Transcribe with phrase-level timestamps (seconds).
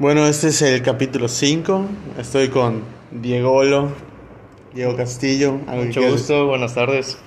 [0.00, 1.86] Bueno, este es el capítulo 5.
[2.18, 3.90] Estoy con Diego Olo,
[4.72, 5.60] Diego Castillo.
[5.66, 7.18] ¿algo que Mucho gusto, buenas tardes.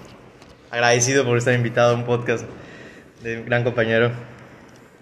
[0.71, 2.45] Agradecido por estar invitado a un podcast
[3.21, 4.09] de un gran compañero.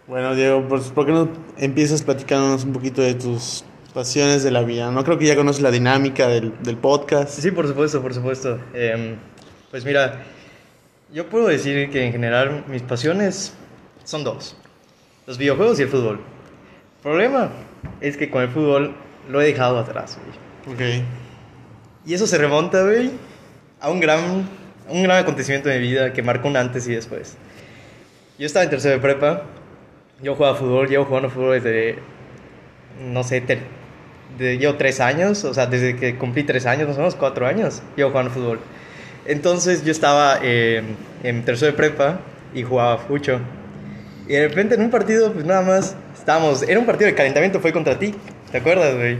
[0.05, 3.63] Bueno, Diego, pues, ¿por qué no empiezas platicándonos un poquito de tus
[3.93, 4.91] pasiones de la vida?
[4.91, 7.39] No creo que ya conoces la dinámica del, del podcast.
[7.39, 8.59] Sí, por supuesto, por supuesto.
[8.73, 9.15] Em,
[9.71, 10.23] pues mira,
[11.13, 13.53] yo puedo decir que en general mis pasiones
[14.03, 14.57] son dos.
[15.25, 16.19] Los videojuegos y el fútbol.
[17.01, 17.49] Problema
[17.99, 18.93] es que con el fútbol
[19.29, 20.17] lo he dejado atrás,
[20.65, 20.75] güey.
[20.99, 21.03] Ok.
[22.05, 23.11] Y eso se remonta, güey,
[23.79, 24.47] a un gran,
[24.89, 27.37] un gran acontecimiento de mi vida que marcó un antes y después.
[28.37, 29.43] Yo estaba en tercero de prepa,
[30.21, 31.99] yo jugaba fútbol, llevo jugando fútbol desde,
[33.03, 33.63] no sé, ter-
[34.37, 37.45] de- llevo tres años, o sea, desde que cumplí tres años, más o menos cuatro
[37.47, 38.59] años, llevo jugando fútbol.
[39.25, 40.81] Entonces yo estaba eh,
[41.23, 42.19] en tercero de prepa
[42.55, 43.39] y jugaba fucho.
[44.27, 47.59] Y de repente en un partido, pues nada más, estábamos, era un partido de calentamiento,
[47.59, 48.15] fue contra ti,
[48.51, 49.17] ¿te acuerdas, güey?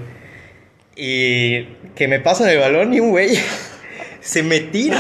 [0.96, 1.64] Y
[1.96, 3.38] que me pasan el balón y un güey
[4.22, 5.00] se me tira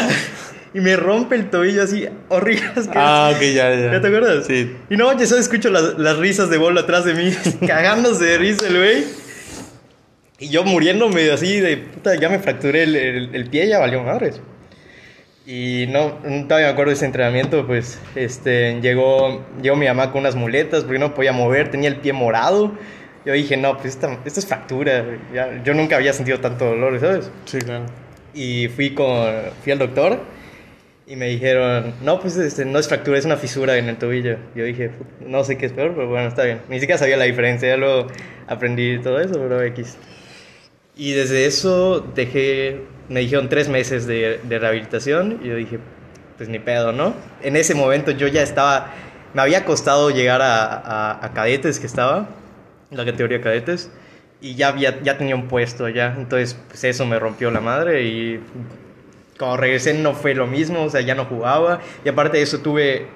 [0.73, 2.63] y me rompe el tobillo así horrible.
[2.95, 3.91] Ah, ok, ya, ya.
[3.93, 4.47] ¿Ya te acuerdas?
[4.47, 4.75] Sí.
[4.89, 7.31] Y no, yo solo escucho las, las risas de bolo atrás de mí,
[7.67, 9.03] cagándose de risa el güey.
[10.39, 14.01] Y yo muriéndome así de puta, ya me fracturé el, el- el pie, ya valió
[14.03, 14.41] madres.
[15.53, 16.13] Y no,
[16.47, 20.85] todavía me acuerdo de ese entrenamiento, pues este, llegó, llegó mi mamá con unas muletas
[20.85, 22.71] porque no podía mover, tenía el pie morado.
[23.25, 25.03] Yo dije, no, pues esta, esta es fractura.
[25.33, 27.29] ya- yo nunca había sentido tanto dolor, ¿sabes?
[27.43, 27.83] Sí, claro.
[28.33, 29.29] Y fui, con,
[29.61, 30.19] fui al doctor
[31.05, 34.37] y me dijeron, no, pues este, no es fractura, es una fisura en el tobillo.
[34.55, 36.61] Yo dije, "Put- no sé qué es peor, pero bueno, está bien.
[36.69, 38.07] Ni siquiera sabía la diferencia, ya luego
[38.47, 39.97] aprendí todo eso, pero X.
[41.01, 45.79] Y desde eso dejé, me dijeron tres meses de, de rehabilitación y yo dije,
[46.37, 47.15] pues ni pedo, ¿no?
[47.41, 48.91] En ese momento yo ya estaba,
[49.33, 52.29] me había costado llegar a, a, a cadetes que estaba,
[52.91, 53.89] la categoría cadetes,
[54.41, 58.03] y ya, había, ya tenía un puesto ya, entonces pues eso me rompió la madre
[58.03, 58.39] y
[59.39, 62.59] cuando regresé no fue lo mismo, o sea, ya no jugaba, y aparte de eso
[62.59, 63.07] tuve,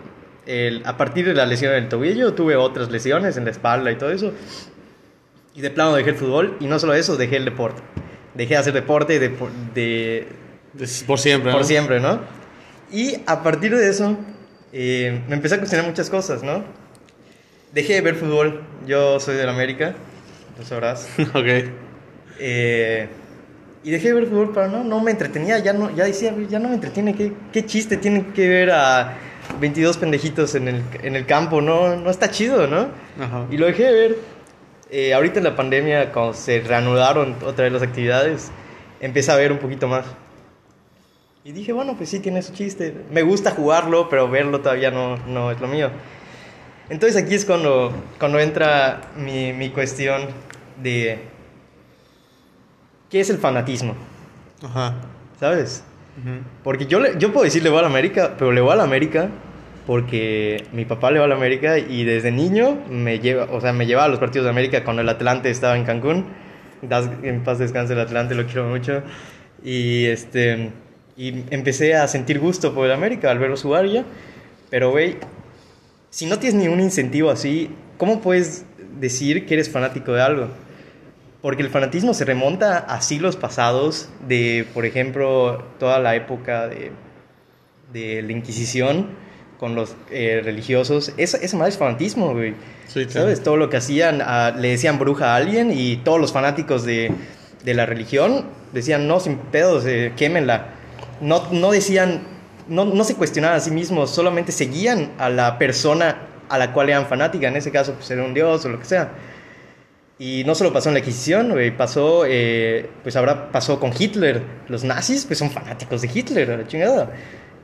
[0.47, 3.91] el, a partir de la lesión en el tobillo, tuve otras lesiones en la espalda
[3.91, 4.33] y todo eso,
[5.55, 7.81] y de plano dejé el fútbol, y no solo eso, dejé el deporte.
[8.33, 9.31] Dejé de hacer deporte de,
[9.73, 10.27] de,
[10.79, 11.57] Es por siempre, ¿no?
[11.57, 12.19] por siempre, ¿no?
[12.91, 14.17] Y a partir de eso,
[14.73, 16.63] eh, me empecé a cuestionar muchas cosas, ¿no?
[17.73, 18.61] Dejé de ver fútbol.
[18.85, 19.95] Yo soy del América,
[20.57, 21.07] lo sabrás.
[21.33, 21.45] ok.
[22.39, 23.07] Eh,
[23.83, 25.59] y dejé de ver fútbol, pero no, no me entretenía.
[25.59, 27.15] Ya, no, ya decía, ya no me entretiene.
[27.15, 29.17] ¿Qué, qué chiste tiene que ver a
[29.61, 31.61] 22 pendejitos en el, en el campo?
[31.61, 32.89] No, no está chido, ¿no?
[33.19, 33.47] Ajá.
[33.49, 34.34] Y lo dejé de ver.
[34.97, 38.49] Eh, ahorita en la pandemia, cuando se reanudaron otra vez las actividades,
[39.01, 40.05] empecé a ver un poquito más.
[41.43, 42.95] Y dije, bueno, pues sí, tiene su chiste.
[43.11, 45.89] Me gusta jugarlo, pero verlo todavía no, no es lo mío.
[46.89, 50.27] Entonces aquí es cuando, cuando entra mi, mi cuestión
[50.81, 51.19] de...
[53.09, 53.95] ¿Qué es el fanatismo?
[54.63, 54.93] Ajá.
[55.41, 55.83] ¿Sabes?
[56.23, 56.37] Ujú.
[56.63, 58.75] Porque yo, le- yo puedo decir le voy a la América, pero le voy a
[58.77, 59.27] la América
[59.85, 63.71] porque mi papá le va a la América y desde niño me lleva, o sea,
[63.73, 66.25] me llevaba a los partidos de América cuando el Atlante estaba en Cancún.
[66.81, 69.03] Das- en paz descanse el Atlante, lo quiero mucho.
[69.63, 70.71] Y este
[71.17, 74.03] y empecé a sentir gusto por el América al verlo jugar ya.
[74.69, 75.17] Pero güey,
[76.09, 78.65] si no tienes ni un incentivo así, ¿cómo puedes
[78.99, 80.47] decir que eres fanático de algo?
[81.41, 86.91] Porque el fanatismo se remonta a siglos pasados de, por ejemplo, toda la época de,
[87.93, 89.09] de la Inquisición
[89.59, 91.13] con los eh, religiosos.
[91.17, 92.53] Esa, esa madre es fanatismo, güey.
[92.87, 93.05] Sí.
[93.09, 93.43] ¿Sabes?
[93.43, 97.11] Todo lo que hacían, ah, le decían bruja a alguien y todos los fanáticos de,
[97.63, 100.67] de la religión decían, no, sin pedos, eh, quémenla.
[101.21, 102.21] No, no decían,
[102.67, 106.89] no, no se cuestionaban a sí mismos, solamente seguían a la persona a la cual
[106.89, 107.47] eran fanática.
[107.47, 109.11] En ese caso, pues era un dios o lo que sea.
[110.17, 114.43] Y no solo pasó en la Inquisición, güey, pasó, eh, pues ahora pasó con Hitler.
[114.69, 117.09] Los nazis, pues son fanáticos de Hitler, a la chingada.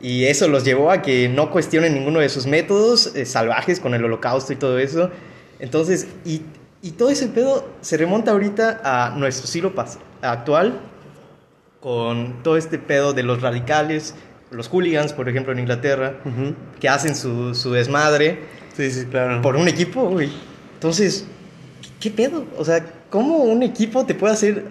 [0.02, 3.94] Y eso los llevó a que no cuestionen ninguno de sus métodos eh, salvajes con
[3.94, 5.12] el holocausto y todo eso.
[5.60, 6.42] Entonces, y,
[6.82, 9.74] y todo ese pedo se remonta ahorita a nuestro siglo
[10.22, 10.80] actual,
[11.80, 14.16] con todo este pedo de los radicales,
[14.52, 16.56] los hooligans, por ejemplo, en Inglaterra, Ujú.
[16.80, 18.40] que hacen su, su desmadre
[18.76, 19.42] Sí, sí, claro.
[19.42, 20.30] por un equipo, güey.
[20.76, 21.26] Entonces,
[21.82, 22.46] ¿qué, qué pedo?
[22.58, 24.66] O sea, ¿cómo un equipo te puede hacer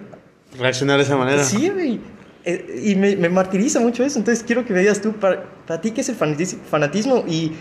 [0.59, 1.41] Reaccionar de esa manera.
[1.45, 2.01] Sí, güey.
[2.45, 4.19] Eh, y me, me martiriza mucho eso.
[4.19, 7.53] Entonces quiero que me digas tú, para, para ti, ¿qué es el fanatis- fanatismo y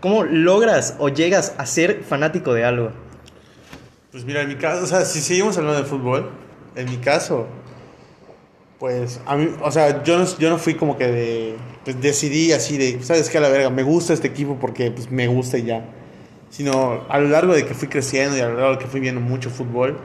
[0.00, 2.92] cómo logras o llegas a ser fanático de algo?
[4.10, 6.30] Pues mira, en mi caso, o sea, si seguimos hablando de fútbol,
[6.74, 7.46] en mi caso,
[8.78, 12.52] pues, a mí, o sea, yo no, yo no fui como que de, pues decidí
[12.52, 13.38] así de, ¿sabes qué?
[13.38, 15.84] A la verga, me gusta este equipo porque, pues, me gusta y ya.
[16.50, 19.00] sino a lo largo de que fui creciendo y a lo largo de que fui
[19.00, 19.98] viendo mucho fútbol,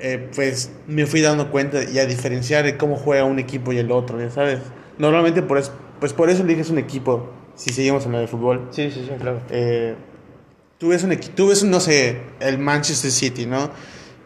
[0.00, 3.78] eh, pues me fui dando cuenta y a diferenciar de cómo juega un equipo y
[3.78, 4.60] el otro, ya sabes.
[4.98, 8.68] Normalmente por eso, pues por eso eliges un equipo, si seguimos en lo de fútbol.
[8.70, 9.40] Sí, sí, sí, claro.
[9.50, 9.94] Eh,
[10.78, 13.70] tú ves un tú ves, no sé, el Manchester City, ¿no?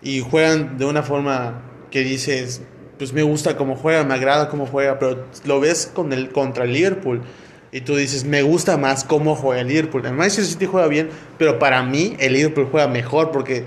[0.03, 2.63] Y juegan de una forma que dices,
[2.99, 6.65] pues me gusta cómo juega, me agrada cómo juega, pero lo ves con el, contra
[6.65, 7.23] el Liverpool
[7.71, 10.05] y tú dices, me gusta más cómo juega el Liverpool.
[10.07, 13.65] El Manchester City juega bien, pero para mí el Liverpool juega mejor porque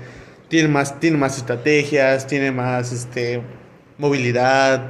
[0.52, 3.40] tiene más, tiene más estrategias, tiene más este,
[3.96, 4.82] movilidad,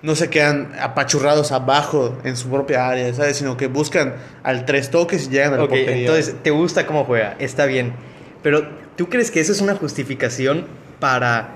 [0.00, 3.36] no se quedan apachurrados abajo en su propia área, ¿sabes?
[3.36, 5.96] Sino que buscan al tres toques y llegan a la Ok, portería.
[5.96, 7.36] entonces, ¿te gusta cómo juega?
[7.38, 7.92] Está bien.
[8.42, 10.64] Pero, ¿tú crees que eso es una justificación
[11.00, 11.50] para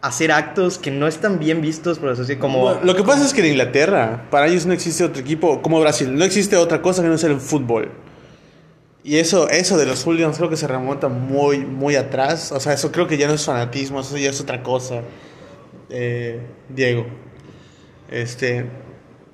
[0.00, 2.40] hacer actos que no están bien vistos por la sociedad?
[2.40, 2.60] Como...
[2.60, 5.80] Bueno, lo que pasa es que en Inglaterra, para ellos no existe otro equipo, como
[5.80, 7.90] Brasil, no existe otra cosa que no sea el fútbol.
[9.04, 12.52] Y eso, eso de los hooligans creo que se remonta muy, muy atrás.
[12.52, 15.02] O sea, eso creo que ya no es fanatismo, eso ya es otra cosa.
[15.88, 17.06] Eh, Diego.
[18.10, 18.66] Este.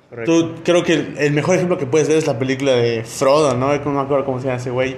[0.09, 0.31] Correcto.
[0.55, 3.55] Tú creo que el, el mejor ejemplo que puedes ver es la película de Frodo,
[3.55, 3.75] ¿no?
[3.75, 4.95] No me acuerdo cómo se llama ese güey.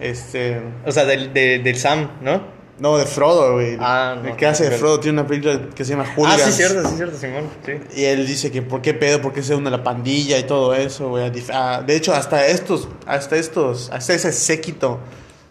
[0.00, 0.60] Este.
[0.84, 2.42] O sea, del, de- del Sam, ¿no?
[2.80, 3.76] No, de Frodo, güey.
[3.78, 6.42] Ah, no, el que hace de Frodo tiene una película que se llama Ah, Hooligans.
[6.44, 7.44] sí, cierto, sí, cierto, Simón.
[7.64, 7.72] Sí.
[8.00, 10.44] Y él dice que por qué pedo, por qué se une a la pandilla y
[10.44, 11.30] todo eso, güey.
[11.52, 14.98] Ah, De hecho, hasta estos, hasta estos, hasta ese séquito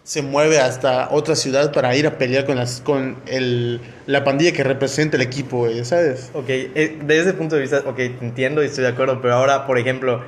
[0.02, 4.50] se mueve hasta otra ciudad para ir a pelear con las, con el, la pandilla
[4.52, 6.30] que representa el equipo, güey, ¿sabes?
[6.34, 9.34] Ok, eh, desde ese punto de vista, ok, te entiendo y estoy de acuerdo, pero
[9.34, 10.24] ahora, por ejemplo,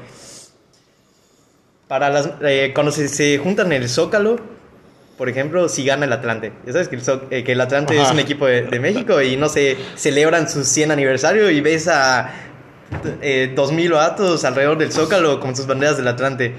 [1.89, 4.37] para las, eh, cuando se, se juntan en el Zócalo,
[5.23, 6.51] por ejemplo, si gana el Atlante.
[6.67, 8.09] Ya sabes que el, Zó- eh, que el Atlante Ajá.
[8.09, 11.87] es un equipo de, de México y no sé, celebran su 100 aniversario y ves
[11.87, 12.29] a
[13.21, 16.55] eh, 2000 vatos alrededor del Zócalo con sus banderas del Atlante.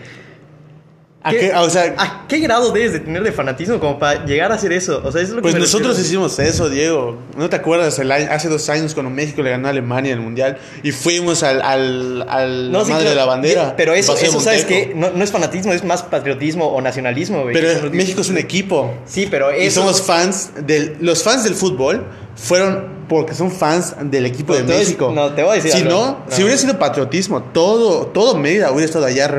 [1.26, 1.54] ¿A ¿Qué- qué?
[1.56, 4.74] O sea, ¿A qué grado debes de tener de fanatismo como para llegar a hacer
[4.74, 5.02] eso?
[5.06, 6.06] O sea, eso es lo pues nosotros refiero.
[6.28, 7.18] hicimos eso, Diego.
[7.38, 10.20] ¿No te acuerdas el año- hace dos años cuando México le ganó a Alemania el
[10.20, 13.10] Mundial y fuimos al, al, al No, la sí, madre claro.
[13.10, 13.74] de la bandera?
[13.78, 14.92] Pero eso, eso ¿sabes qué?
[14.96, 17.54] No, no es fanatismo, es más patriotismo o nacionalismo, güey.
[17.54, 18.94] Pero es- México es un equipo.
[19.06, 19.80] Sí, pero Y eso...
[19.82, 20.98] somos fans del.
[21.00, 22.04] Los fans del fútbol
[22.36, 25.12] fueron porque son fans del equipo de México.
[25.14, 25.90] no, te voy a decir Si algo.
[25.92, 26.18] no, No.
[26.30, 29.30] si hubiera sido patriotismo, todo, todo Mérida hubiera estado allá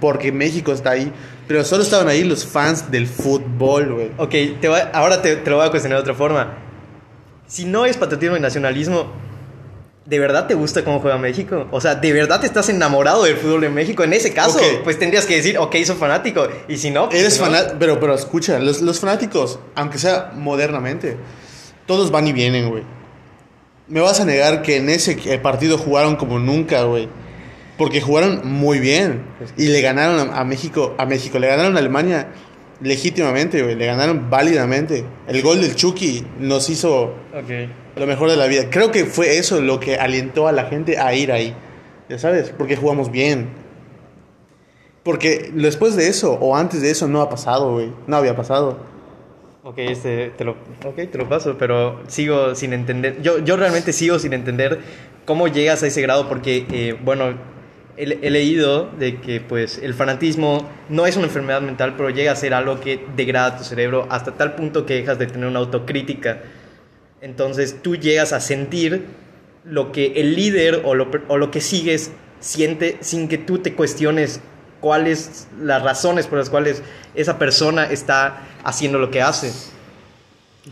[0.00, 1.12] porque México está ahí.
[1.48, 4.10] Pero solo estaban ahí los fans del fútbol, güey.
[4.18, 6.58] Ok, te voy- ahora te, te lo voy a cuestionar de otra forma.
[7.46, 9.06] Si no es patriotismo y nacionalismo,
[10.04, 11.66] ¿de verdad te gusta cómo juega México?
[11.70, 14.02] O sea, ¿de verdad estás enamorado del fútbol de México?
[14.04, 14.82] En ese caso, Ok.
[14.84, 16.46] pues tendrías que decir, ok, soy fanático.
[16.68, 17.46] Y si no, pues Eres no.
[17.46, 21.16] fanático, pero, pero escucha, los, los fanáticos, aunque sea modernamente,
[21.86, 22.82] todos van y vienen, güey.
[23.88, 27.08] Me vas a negar que en ese partido jugaron como nunca, güey.
[27.78, 29.22] Porque jugaron muy bien.
[29.56, 32.28] Y le ganaron a, México, a México, le ganaron a Alemania
[32.80, 33.74] legítimamente, güey.
[33.76, 35.04] Le ganaron válidamente.
[35.28, 37.14] El gol del Chucky nos hizo
[37.96, 38.70] lo mejor de la vida.
[38.70, 41.54] Creo que fue eso lo que alentó a la gente a ir ahí.
[42.08, 43.50] Ya sabes, porque jugamos bien.
[45.02, 47.92] Porque después de eso, o antes de eso, no ha pasado, güey.
[48.06, 48.95] No había pasado.
[49.68, 50.52] Ok, este, te lo,
[50.84, 53.20] ok, te lo paso, pero sigo sin entender.
[53.20, 54.78] Yo, yo realmente sigo sin entender
[55.24, 57.34] cómo llegas a ese grado, porque, eh, bueno,
[57.96, 62.30] he, he leído de que pues el fanatismo no es una enfermedad mental, pero llega
[62.30, 65.58] a ser algo que degrada tu cerebro hasta tal punto que dejas de tener una
[65.58, 66.42] autocrítica.
[67.20, 69.06] Entonces tú llegas a sentir
[69.64, 73.74] lo que el líder o lo, o lo que sigues siente sin que tú te
[73.74, 74.40] cuestiones
[74.86, 76.80] cuáles las razones por las cuales
[77.16, 79.52] esa persona está haciendo lo que hace.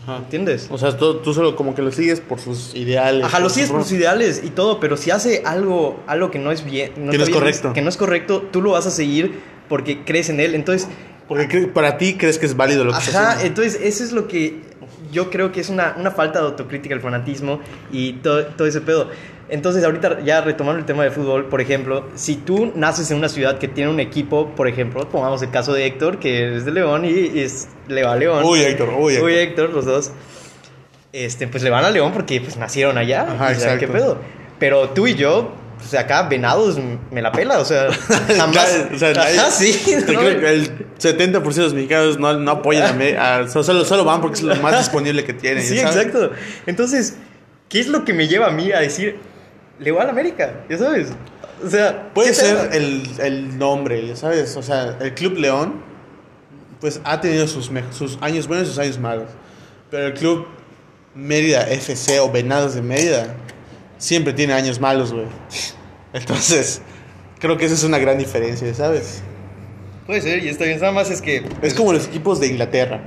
[0.07, 0.67] ¿Entiendes?
[0.69, 3.25] O sea, tú, tú solo como que lo sigues por sus ideales.
[3.25, 6.51] Ajá, lo sigues por sus ideales y todo, pero si hace algo, algo que no
[6.51, 7.73] es bien, Que no es bien, correcto.
[7.73, 10.55] que no es correcto, tú lo vas a seguir porque crees en él.
[10.55, 10.87] Entonces,
[11.27, 13.47] Porque para ti crees que es válido lo que estás Ajá, haciendo.
[13.61, 14.61] entonces eso es lo que
[15.11, 17.59] yo creo que es una, una falta de autocrítica, el fanatismo
[17.91, 19.09] y todo, todo ese pedo.
[19.47, 23.29] Entonces ahorita ya retomando el tema de fútbol, por ejemplo, si tú naces en una
[23.29, 26.71] ciudad que tiene un equipo, por ejemplo, pongamos el caso de Héctor, que es de
[26.71, 28.43] León y, es, le va a León.
[28.43, 29.29] Uy, Héctor, uy, Héctor.
[29.29, 30.11] Uy, Héctor, los dos.
[31.13, 33.21] Este, pues le van a León porque pues nacieron allá.
[33.21, 33.79] Ajá, o sea, exacto.
[33.79, 34.17] ¿Qué pedo?
[34.59, 36.77] Pero tú y yo, pues acá, venados,
[37.11, 37.87] me la pela, o sea,
[38.37, 38.87] jamás.
[38.93, 39.79] o sea, nadie- Ajá, sí.
[40.11, 40.21] ¿no?
[40.21, 44.43] el 70% de los mexicanos no, no apoyan a, a- solo, solo van porque es
[44.43, 45.63] lo más disponible que tienen.
[45.67, 46.07] Sí, ¿ya sabes?
[46.07, 46.31] exacto.
[46.65, 47.17] Entonces,
[47.69, 49.17] ¿qué es lo que me lleva a mí a decir,
[49.79, 50.63] le voy a la América?
[50.69, 51.09] ¿Ya sabes?
[51.63, 54.55] O sea, Puede ¿qué ser el, el nombre, ya ¿sabes?
[54.57, 55.81] O sea, el Club León,
[56.79, 59.29] pues ha tenido sus, sus años buenos y sus años malos.
[59.89, 60.47] Pero el Club
[61.13, 63.35] Mérida FC o Venados de Mérida
[63.97, 65.27] siempre tiene años malos, güey.
[66.13, 66.81] Entonces,
[67.39, 69.21] creo que esa es una gran diferencia, ¿sabes?
[70.05, 70.79] Puede ser, y está bien.
[70.79, 71.43] Nada más es que.
[71.61, 73.01] Es como los equipos de Inglaterra.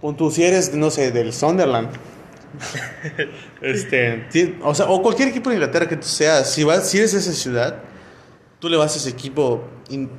[0.00, 1.90] Pon tú, si eres, no sé, del Sunderland.
[3.62, 4.24] este,
[4.62, 7.18] o sea, o cualquier equipo de Inglaterra que tú seas, si, vas, si eres de
[7.18, 7.76] esa ciudad,
[8.58, 10.10] tú le vas a ese equipo in-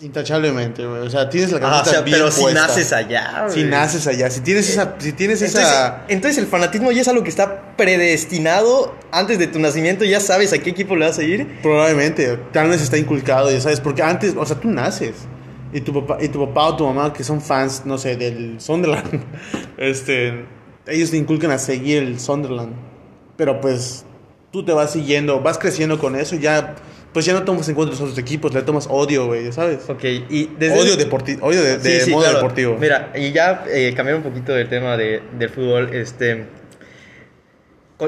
[0.00, 1.00] intachablemente, güey.
[1.02, 2.60] O sea, tienes la Ah, camiseta o sea, bien pero si puesta.
[2.66, 3.46] naces allá.
[3.48, 7.08] Si naces allá, si tienes esa, si tienes Entonces, esa, entonces el fanatismo ya es
[7.08, 11.18] algo que está predestinado antes de tu nacimiento, ya sabes a qué equipo le vas
[11.18, 11.60] a ir.
[11.62, 15.14] probablemente, tal vez está inculcado, ya sabes, porque antes, o sea, tú naces
[15.72, 18.60] y tu papá, y tu papá o tu mamá que son fans, no sé, del
[18.60, 19.24] Sunderland,
[19.78, 20.44] este,
[20.86, 22.72] ellos te inculcan a seguir el Sunderland,
[23.36, 24.04] pero pues
[24.50, 26.74] tú te vas siguiendo, vas creciendo con eso, ya,
[27.12, 29.88] pues ya no tomas en cuenta los otros equipos, le tomas odio, güey, sabes.
[29.88, 30.78] Ok, y desde.
[30.78, 32.36] Odio deportivo, odio de, de Sí, sí, modo claro.
[32.38, 32.76] deportivo.
[32.78, 36.46] Mira, y ya eh, cambiar un poquito del tema de, del fútbol, este.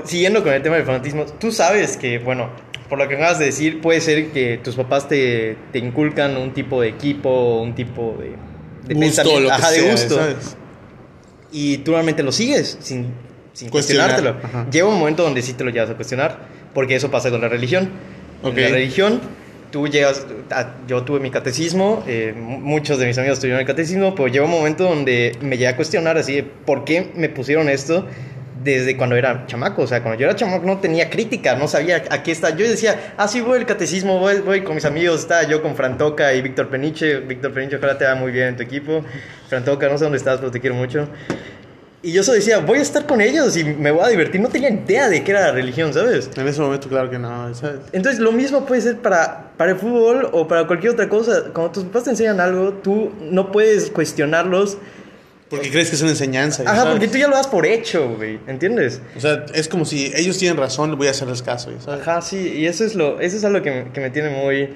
[0.04, 2.50] siguiendo con el tema del fanatismo, tú sabes que, bueno,
[2.88, 6.52] por lo que acabas de decir, puede ser que tus papás te, te inculcan un
[6.52, 8.30] tipo de equipo, un tipo de.
[8.86, 10.14] de gusto, pensamiento, lo que ajá, de sea, gusto.
[10.16, 10.56] ¿sabes?
[11.52, 13.06] Y tú normalmente lo sigues sin,
[13.52, 14.36] sin cuestionártelo.
[14.42, 14.66] ajá.
[14.70, 16.38] Llega un momento donde sí te lo llevas a cuestionar,
[16.74, 17.88] porque eso pasa con la religión.
[18.42, 18.56] Ok.
[18.58, 19.20] En la religión,
[19.70, 23.66] tú llegas, a- yo tuve mi catecismo, eh, mu- muchos de mis amigos tuvieron el
[23.66, 27.28] catecismo, pero llega un momento donde me llegué a cuestionar así, de, ¿por qué me
[27.28, 28.06] pusieron esto?
[28.66, 32.02] Desde cuando era chamaco, o sea, cuando yo era chamaco no tenía crítica, no sabía
[32.10, 32.50] a qué está.
[32.50, 35.76] Yo decía, ah, sí, voy al catecismo, voy, voy con mis amigos, está yo con
[35.76, 37.20] Frantoca y Víctor Peniche.
[37.20, 39.04] Víctor Peniche, ojalá te va muy bien en tu equipo.
[39.48, 41.08] Frantoca, no sé dónde estás, pero te quiero mucho.
[42.02, 44.40] Y yo solo decía, voy a estar con ellos y me voy a divertir.
[44.40, 46.28] No tenía idea de qué era la religión, ¿sabes?
[46.36, 47.82] En ese momento, claro que no, ¿sabes?
[47.92, 51.44] Entonces, lo mismo puede ser para, para el fútbol o para cualquier otra cosa.
[51.52, 54.78] Cuando tus papás te enseñan algo, tú no puedes cuestionarlos.
[55.48, 56.64] Porque crees que es una enseñanza.
[56.64, 56.90] Ajá, sabes.
[56.94, 58.40] porque tú ya lo das por hecho, güey.
[58.48, 59.00] ¿Entiendes?
[59.16, 62.00] O sea, es como si ellos tienen razón, voy a hacerles caso, ¿sabes?
[62.02, 62.52] Ajá, sí.
[62.56, 64.70] Y eso es, lo, eso es algo que, me- que me tiene muy...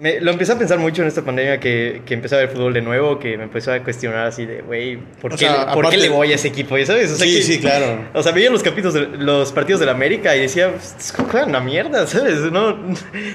[0.00, 2.72] Me, lo empecé a pensar mucho en esta pandemia que, que empecé a ver fútbol
[2.72, 5.98] de nuevo, que me empezó a cuestionar así de, güey, ¿por, qué, sea, ¿por qué
[5.98, 6.78] le voy a ese equipo?
[6.78, 7.10] ¿Ya ¿Sabes?
[7.12, 8.08] O sea, Sí, que- sí, claro.
[8.14, 11.50] O sea, veía los capítulos, de- los partidos de la América y decía, "Pues, juegan
[11.50, 12.38] una mierda, ¿sabes?
[12.50, 12.78] No,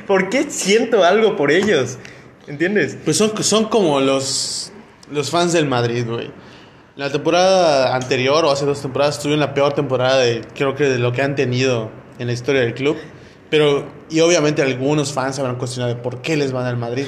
[0.07, 1.99] ¿Por qué siento algo por ellos?
[2.47, 2.97] ¿Entiendes?
[3.05, 4.71] Pues son, son como los,
[5.12, 6.31] los fans del Madrid, güey.
[6.95, 10.97] La temporada anterior o hace dos temporadas tuvieron la peor temporada de, creo que de
[10.97, 12.95] lo que han tenido en la historia del club.
[13.50, 17.07] Pero, y obviamente algunos fans habrán cuestionado por qué les van al Madrid.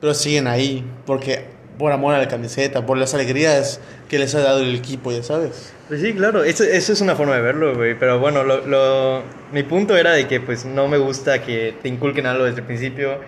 [0.00, 1.46] Pero siguen ahí, porque
[1.78, 5.22] por amor a la camiseta, por las alegrías que les ha dado el equipo, ya
[5.22, 5.72] sabes.
[5.88, 7.98] Pues sí, claro, eso, eso es una forma de verlo, güey.
[7.98, 9.22] Pero bueno, lo, lo-
[9.52, 12.66] mi punto era de que pues no me gusta que te inculquen algo desde el
[12.66, 13.18] principio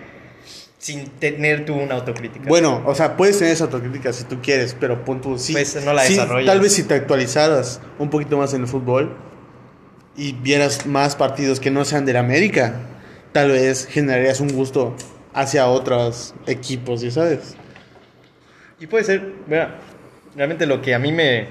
[0.85, 2.47] sin tener tú una autocrítica.
[2.47, 5.53] Bueno, o sea, puedes tener esa autocrítica si tú quieres, pero punto sí.
[5.53, 6.45] Pues, no la sí, desarrollas.
[6.45, 9.17] Tal vez si te actualizaras un poquito más en el fútbol
[10.15, 12.75] y vieras más partidos que no sean del América,
[13.31, 14.95] tal vez generarías un gusto
[15.33, 17.55] hacia otros equipos, ¿ya sabes?
[18.79, 19.79] Y puede ser, mira,
[20.35, 21.47] realmente lo que a mí me,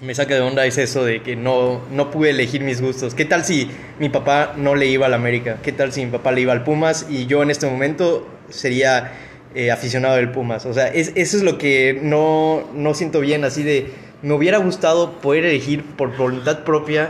[0.00, 3.14] me saca de onda es eso de que no, no pude elegir mis gustos.
[3.14, 5.58] ¿Qué tal si mi papá no le iba al América?
[5.62, 9.12] ¿Qué tal si mi papá le iba al Pumas y yo en este momento sería
[9.54, 10.64] eh, aficionado del Pumas?
[10.66, 13.90] O sea, es- eso es lo que no, no siento bien, así de,
[14.22, 17.08] me hubiera gustado poder elegir por voluntad propia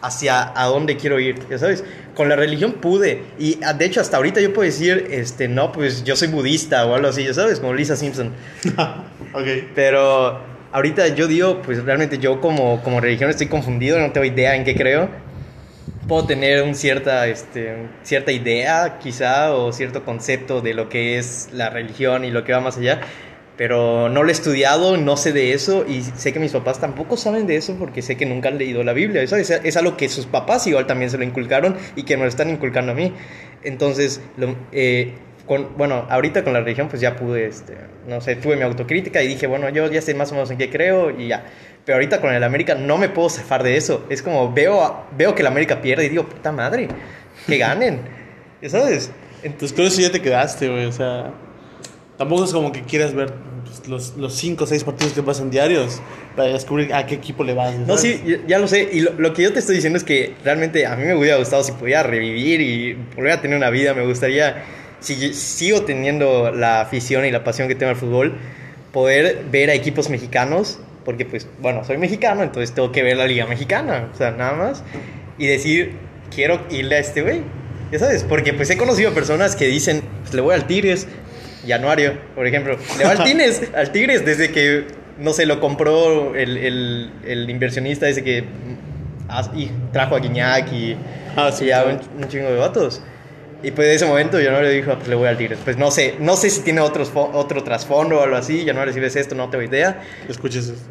[0.00, 1.84] hacia a dónde quiero ir, ya sabes.
[2.14, 5.70] Con la religión pude y ah, de hecho hasta ahorita yo puedo decir, este, no,
[5.72, 8.32] pues yo soy budista o algo así, ya sabes, como Lisa Simpson.
[9.34, 9.46] ok.
[9.74, 10.40] Pero
[10.72, 14.64] ahorita yo digo, pues realmente yo como, como religión estoy confundido, no tengo idea en
[14.64, 15.08] qué creo.
[16.08, 21.50] Puedo tener un cierta, este, cierta idea quizá o cierto concepto de lo que es
[21.52, 23.00] la religión y lo que va más allá,
[23.58, 27.18] pero no lo he estudiado, no sé de eso y sé que mis papás tampoco
[27.18, 29.20] saben de eso porque sé que nunca han leído la Biblia.
[29.22, 32.22] Eso es, es algo que sus papás igual también se lo inculcaron y que me
[32.22, 33.12] lo están inculcando a mí.
[33.62, 35.12] Entonces, lo- eh,
[35.46, 39.22] con, bueno, ahorita con la religión pues ya pude, este, no sé, tuve mi autocrítica
[39.22, 41.44] y dije, bueno, yo ya sé más o menos en qué creo y ya.
[41.88, 44.04] Pero ahorita con el América no me puedo zafar de eso.
[44.10, 46.86] Es como veo, veo que el América pierde y digo, puta madre,
[47.46, 48.02] que ganen.
[48.60, 49.10] ¿Ya sabes?
[49.42, 51.30] Entonces con eso ya te quedaste, güey, o sea...
[52.18, 53.32] Tampoco es como que quieras ver
[53.64, 56.02] pues, los, los cinco o seis partidos que pasan diarios
[56.36, 57.74] para descubrir a qué equipo le vas.
[57.78, 58.86] No, sí, ya- ya lo sé.
[58.92, 61.38] Y lo, lo que yo te estoy diciendo es que realmente a mí me hubiera
[61.38, 63.94] gustado si pudiera revivir y volver a tener una vida.
[63.94, 64.62] Me gustaría,
[65.00, 68.34] si sigo teniendo la afición y la pasión que tengo al fútbol,
[68.92, 70.80] poder ver a equipos mexicanos.
[71.08, 74.10] Porque, pues, bueno, soy mexicano, entonces tengo que ver la Liga Mexicana.
[74.12, 74.84] O sea, nada más.
[75.38, 75.94] Y decir,
[76.34, 77.40] quiero irle a este güey.
[77.90, 81.08] Ya sabes, porque pues he conocido personas que dicen, pues le voy al Tigres,
[81.66, 82.76] Januario, por ejemplo.
[82.98, 84.84] Le va al Tigres, al Tigres desde que,
[85.18, 88.44] no sé, lo compró el, el, el inversionista ese que
[89.30, 90.94] ah, y trajo a Guiñac y,
[91.36, 93.00] Ah, sí, y a un, un chingo de vatos.
[93.62, 95.58] Y pues de ese momento yo no le dije, pues le voy al Tigres.
[95.64, 98.64] Pues no sé, no sé si tiene otros fo- otro trasfondo o algo así.
[98.64, 100.02] Ya no recibes esto, no tengo idea.
[100.28, 100.88] Escuches esto.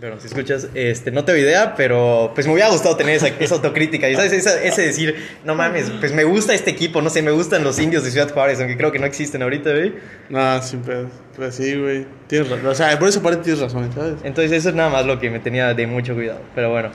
[0.00, 3.54] Pero si escuchas, este, no tengo idea, pero pues me hubiera gustado tener esa, esa
[3.54, 4.10] autocrítica.
[4.10, 7.30] Y sabes, Esa- ese decir, no mames, pues me gusta este equipo, no sé, me
[7.30, 9.94] gustan los indios de Ciudad Juárez, aunque creo que no existen ahorita, güey.
[10.28, 11.08] No, sin pedo.
[11.36, 12.04] Pues sí, güey.
[12.26, 12.66] Tienes razón.
[12.66, 14.14] O sea, por esa parte tienes razón, ¿sabes?
[14.24, 16.40] Entonces eso es nada más lo que me tenía de mucho cuidado.
[16.56, 16.90] Pero bueno,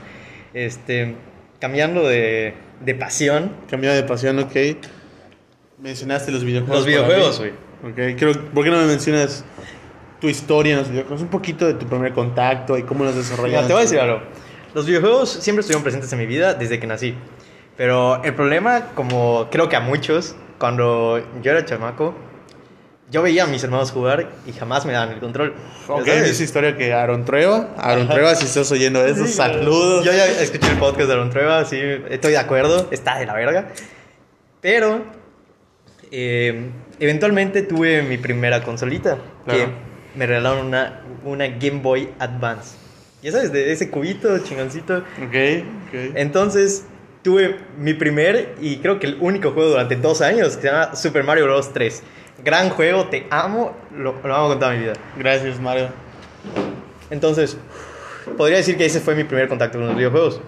[0.52, 1.14] este,
[1.60, 2.52] cambiando de,
[2.84, 4.52] de pasión, Cambiado de pasión, ok.
[5.80, 6.76] Mencionaste los videojuegos.
[6.78, 7.50] Los videojuegos, güey.
[7.84, 9.44] Ok, creo, ¿por qué no me mencionas
[10.20, 11.22] tu historia en los videojuegos?
[11.22, 13.68] Un poquito de tu primer contacto y cómo los desarrollaste.
[13.68, 14.20] te voy a decir algo.
[14.74, 17.14] Los videojuegos siempre estuvieron presentes en mi vida desde que nací.
[17.76, 22.14] Pero el problema, como creo que a muchos, cuando yo era chamaco,
[23.10, 25.54] yo veía a mis hermanos jugar y jamás me daban el control.
[25.86, 26.28] Ok, ¿Ya sabes?
[26.28, 27.68] dice historia que Aaron Trueba.
[27.78, 28.14] Aaron Ajá.
[28.14, 30.04] Trueba, si estás oyendo eso, Sí, saludos.
[30.04, 31.78] Yo ya escuché el podcast de Aaron Trueba, sí,
[32.10, 33.68] estoy de acuerdo, está de la verga.
[34.60, 35.02] Pero,
[36.10, 39.60] eh, eventualmente tuve mi primera consolita, Claro.
[39.60, 42.76] que me regalaron una, una Game Boy Advance.
[43.22, 44.98] Ya sabes, de ese cubito chingoncito.
[44.98, 45.34] Ok,
[45.88, 45.94] ok.
[46.14, 46.84] Entonces,
[47.22, 50.94] tuve mi primer y creo que el único juego durante dos años que se llama
[50.94, 51.72] Super Mario Bros.
[51.72, 52.02] 3.
[52.44, 54.92] Gran juego, te amo, lo, lo amo con toda mi vida.
[55.16, 55.88] Gracias, Mario.
[57.10, 57.56] Entonces,
[58.36, 60.40] podría decir que ese fue mi primer contacto con los videojuegos.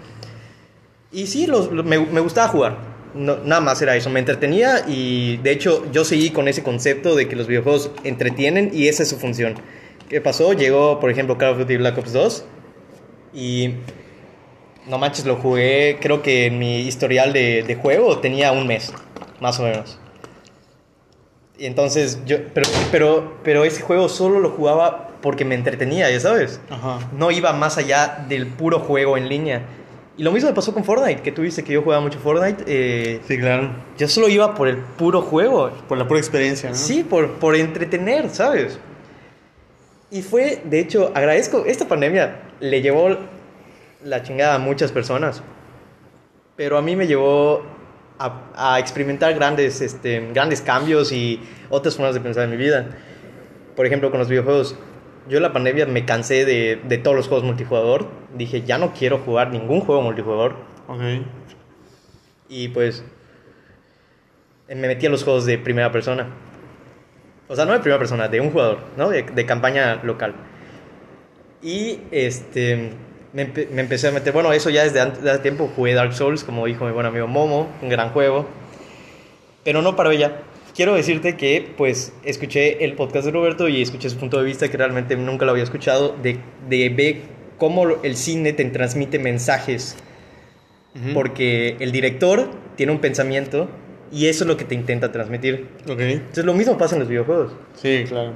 [1.11, 2.77] Y sí, los, los- me, me gustaba jugar.
[3.15, 7.15] No- nada más era eso, me entretenía y de hecho yo seguí con ese concepto
[7.17, 9.55] de que los videojuegos entretienen y esa es su función.
[10.09, 10.53] ¿Qué pasó?
[10.53, 12.45] Llegó, por ejemplo, Call of Duty Black Ops 2
[13.35, 13.75] y
[14.89, 18.93] no manches, lo jugué, creo que en mi historial de, de juego tenía un mes,
[19.41, 19.99] más o menos.
[21.59, 26.19] Y entonces yo, pero, pero, pero ese juego solo lo jugaba porque me entretenía, ya
[26.19, 26.59] sabes.
[26.71, 26.99] Ajá.
[27.17, 29.63] No iba más allá del puro juego en línea.
[30.21, 32.63] Y lo mismo me pasó con Fortnite, que tú viste que yo jugaba mucho Fortnite.
[32.67, 33.71] eh, Sí, claro.
[33.97, 35.71] yo solo iba por el puro juego.
[35.89, 36.75] Por la pura experiencia, ¿no?
[36.75, 38.79] Sí, por, por entretener, ¿sabes?
[40.11, 43.17] Y fue, de hecho, agradezco, esta pandemia le llevó
[44.05, 45.43] la chingada a muchas personas,
[46.55, 47.63] pero a mí me llevó
[48.19, 51.41] a, a experimentar grandes, este, grandes cambios y
[51.71, 52.91] otras formas de pensar en mi vida.
[53.75, 54.77] Por ejemplo, con los videojuegos.
[55.29, 58.09] Yo en la pandemia me cansé de, de todos los juegos multijugador.
[58.35, 60.57] Dije, ya no quiero jugar ningún juego multijugador.
[60.89, 61.01] Ok.
[62.49, 63.05] Y pues
[64.69, 66.29] me metí a los juegos de primera persona.
[67.49, 69.09] O sea, no de primera persona, de un jugador, ¿no?
[69.11, 70.35] De, de campaña local.
[71.63, 72.93] Y este
[73.33, 75.95] me, empe- me empecé a meter, bueno, eso ya desde antes de hace tiempo jugué
[75.95, 78.47] Dark Souls, como dijo mi buen amigo Momo, un gran juego.
[79.65, 80.43] Pero no paró ya.
[80.75, 84.69] Quiero decirte que pues escuché el podcast de Roberto y escuché su punto de vista
[84.69, 87.17] que realmente nunca lo había escuchado de, de ver
[87.59, 89.97] cómo el cine te transmite mensajes
[91.15, 93.69] porque el director tiene un pensamiento
[94.13, 95.69] y eso es lo que te intenta transmitir.
[95.89, 96.01] Ok.
[96.01, 97.53] Entonces lo mismo pasa en los videojuegos.
[97.75, 98.33] Sí, claro.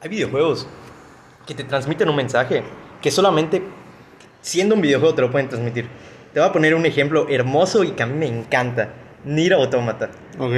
[0.00, 0.66] Hay videojuegos
[1.46, 2.62] que te transmiten un mensaje
[3.00, 3.62] que solamente
[4.42, 5.86] siendo un videojuego te lo pueden transmitir.
[6.32, 8.92] Te voy a poner un ejemplo hermoso y que a mí me encanta.
[9.24, 10.10] Nier Automata.
[10.38, 10.52] Ok.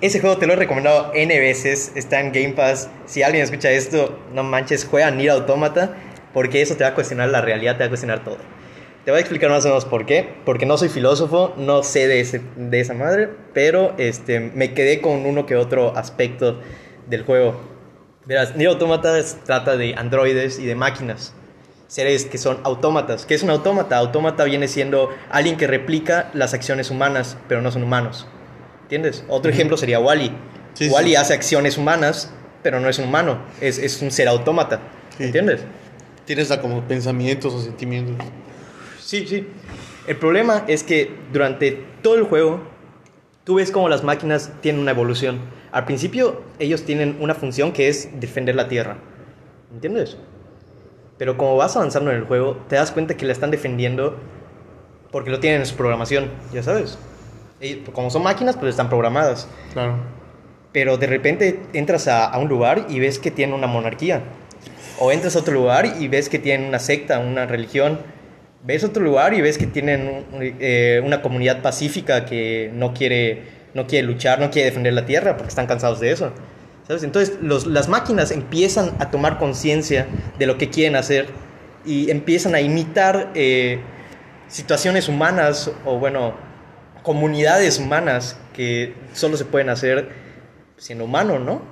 [0.00, 2.90] Ese juego te lo he recomendado N veces, está en Game Pass.
[3.06, 5.94] Si alguien escucha esto, no manches, juega Nier Automata,
[6.32, 8.38] porque eso te va a cuestionar la realidad, te va a cuestionar todo.
[9.04, 12.08] Te voy a explicar más o menos por qué, porque no soy filósofo, no sé
[12.08, 16.60] de, ese, de esa madre, pero este, me quedé con uno que otro aspecto
[17.06, 17.60] del juego.
[18.26, 19.14] Verás, Nier Automata
[19.44, 21.34] trata de androides y de máquinas,
[21.86, 23.26] seres que son autómatas.
[23.26, 23.96] ¿Qué es un autómata?
[23.98, 28.26] Autómata viene siendo alguien que replica las acciones humanas, pero no son humanos.
[28.82, 29.24] ¿Entiendes?
[29.28, 30.32] Otro ejemplo sería Wally.
[30.74, 30.90] Sí, sí.
[30.90, 32.30] Wally hace acciones humanas,
[32.62, 34.80] pero no es un humano, es, es un ser autómata.
[35.16, 35.24] Sí.
[35.24, 35.62] ¿Entiendes?
[36.24, 38.26] Tienes como pensamientos o sentimientos.
[39.00, 39.46] Sí, sí.
[40.06, 42.60] El problema es que durante todo el juego,
[43.44, 45.40] tú ves como las máquinas tienen una evolución.
[45.72, 48.98] Al principio, ellos tienen una función que es defender la Tierra.
[49.72, 50.16] ¿Entiendes?
[51.18, 54.16] Pero como vas avanzando en el juego, te das cuenta que la están defendiendo
[55.10, 56.98] porque lo tienen en su programación, ya sabes.
[57.60, 59.48] Y como son máquinas, pues están programadas.
[59.72, 59.94] Claro.
[60.72, 64.22] Pero de repente entras a, a un lugar y ves que tienen una monarquía.
[64.98, 67.98] O entras a otro lugar y ves que tienen una secta, una religión.
[68.62, 73.86] Ves otro lugar y ves que tienen eh, una comunidad pacífica que no quiere, no
[73.86, 76.32] quiere luchar, no quiere defender la tierra porque están cansados de eso.
[76.86, 77.02] ¿Sabes?
[77.02, 80.06] Entonces los- las máquinas empiezan a tomar conciencia
[80.38, 81.26] de lo que quieren hacer
[81.84, 83.80] y empiezan a imitar eh,
[84.48, 86.34] situaciones humanas o bueno,
[87.02, 90.08] comunidades humanas que solo se pueden hacer
[90.76, 91.62] siendo humano, ¿no?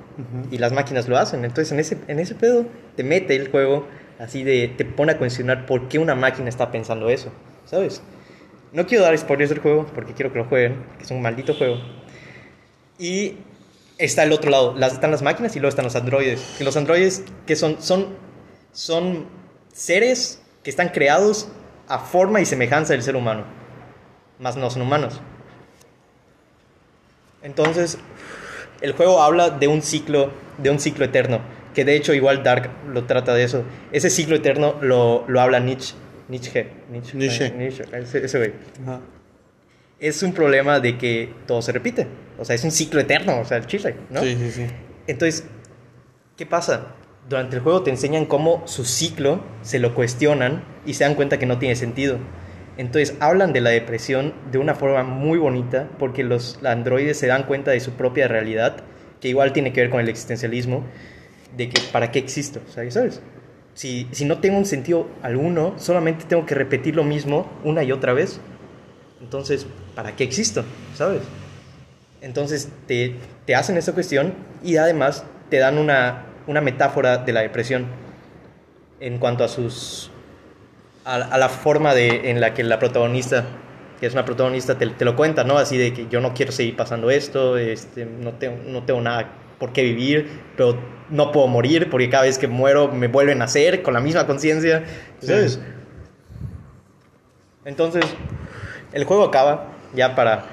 [0.53, 1.45] Y las máquinas lo hacen.
[1.45, 3.87] Entonces, en ese, en ese pedo te mete el juego
[4.21, 4.69] así de.
[4.69, 7.31] te pone a cuestionar por qué una máquina está pensando eso,
[7.65, 8.01] ¿sabes?
[8.73, 11.55] No quiero dar spoilers del juego porque quiero que lo jueguen, que es un maldito
[11.55, 11.79] juego.
[12.99, 13.39] Y
[13.99, 16.41] está el otro lado, las, están las máquinas y luego están los androides.
[16.59, 18.17] Que los androides que son, son,
[18.73, 19.27] son
[19.73, 21.49] seres que están creados
[21.89, 23.45] a forma y semejanza del ser humano,
[24.39, 25.21] más no son humanos.
[27.43, 27.99] Entonces,
[28.81, 31.41] el juego habla de un ciclo, de un ciclo eterno,
[31.75, 33.65] que de hecho igual Dark lo trata de eso.
[33.93, 35.95] Ese ciclo eterno lo, lo habla Nietzsche.
[36.29, 36.71] Nietzsche.
[36.89, 37.17] Nietzsche.
[37.19, 37.51] Nietzsche.
[37.51, 38.53] Nietzsche, ese, ese güey.
[38.83, 39.01] Ajá.
[40.05, 42.07] Es un problema de que todo se repite.
[42.39, 44.21] O sea, es un ciclo eterno, o sea, el chile, ¿no?
[44.21, 44.67] Sí, sí, sí.
[45.07, 45.45] Entonces,
[46.37, 46.89] ¿qué pasa?
[47.27, 51.39] Durante el juego te enseñan cómo su ciclo se lo cuestionan y se dan cuenta
[51.39, 52.19] que no tiene sentido.
[52.77, 57.45] Entonces, hablan de la depresión de una forma muy bonita porque los androides se dan
[57.45, 58.85] cuenta de su propia realidad,
[59.23, 60.85] que igual tiene que ver con el existencialismo,
[61.57, 63.23] de que para qué existo, ¿sabes?
[63.73, 67.91] Si, si no tengo un sentido alguno, solamente tengo que repetir lo mismo una y
[67.91, 68.39] otra vez.
[69.23, 70.65] Entonces, ¿para qué existo?
[70.95, 71.23] ¿Sabes?
[72.21, 77.41] Entonces te, te hacen esa cuestión y además te dan una, una metáfora de la
[77.41, 77.87] depresión
[79.01, 80.11] en cuanto a sus
[81.05, 83.45] a, a la forma de, en la que la protagonista
[84.01, 86.51] que es una protagonista te, te lo cuenta no así de que yo no quiero
[86.51, 90.79] seguir pasando esto este, no tengo no tengo nada por qué vivir pero
[91.11, 94.27] no puedo morir porque cada vez que muero me vuelven a nacer con la misma
[94.27, 94.85] conciencia
[95.21, 95.61] ¿sabes?
[97.67, 98.05] entonces
[98.93, 100.45] el juego acaba ya para